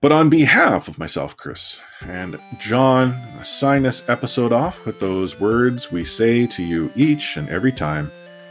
But 0.00 0.12
on 0.12 0.30
behalf 0.30 0.88
of 0.88 0.98
myself, 0.98 1.36
Chris, 1.36 1.80
and 2.00 2.38
John, 2.58 3.16
sign 3.44 3.84
this 3.84 4.08
episode 4.08 4.52
off 4.52 4.84
with 4.84 4.98
those 4.98 5.38
words 5.38 5.92
we 5.92 6.04
say 6.04 6.46
to 6.48 6.62
you 6.62 6.90
each 6.96 7.36
and 7.36 7.48
every 7.48 7.72
time. 7.72 8.10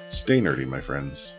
Stay 0.09 0.39
nerdy, 0.39 0.65
my 0.65 0.79
friends. 0.79 1.33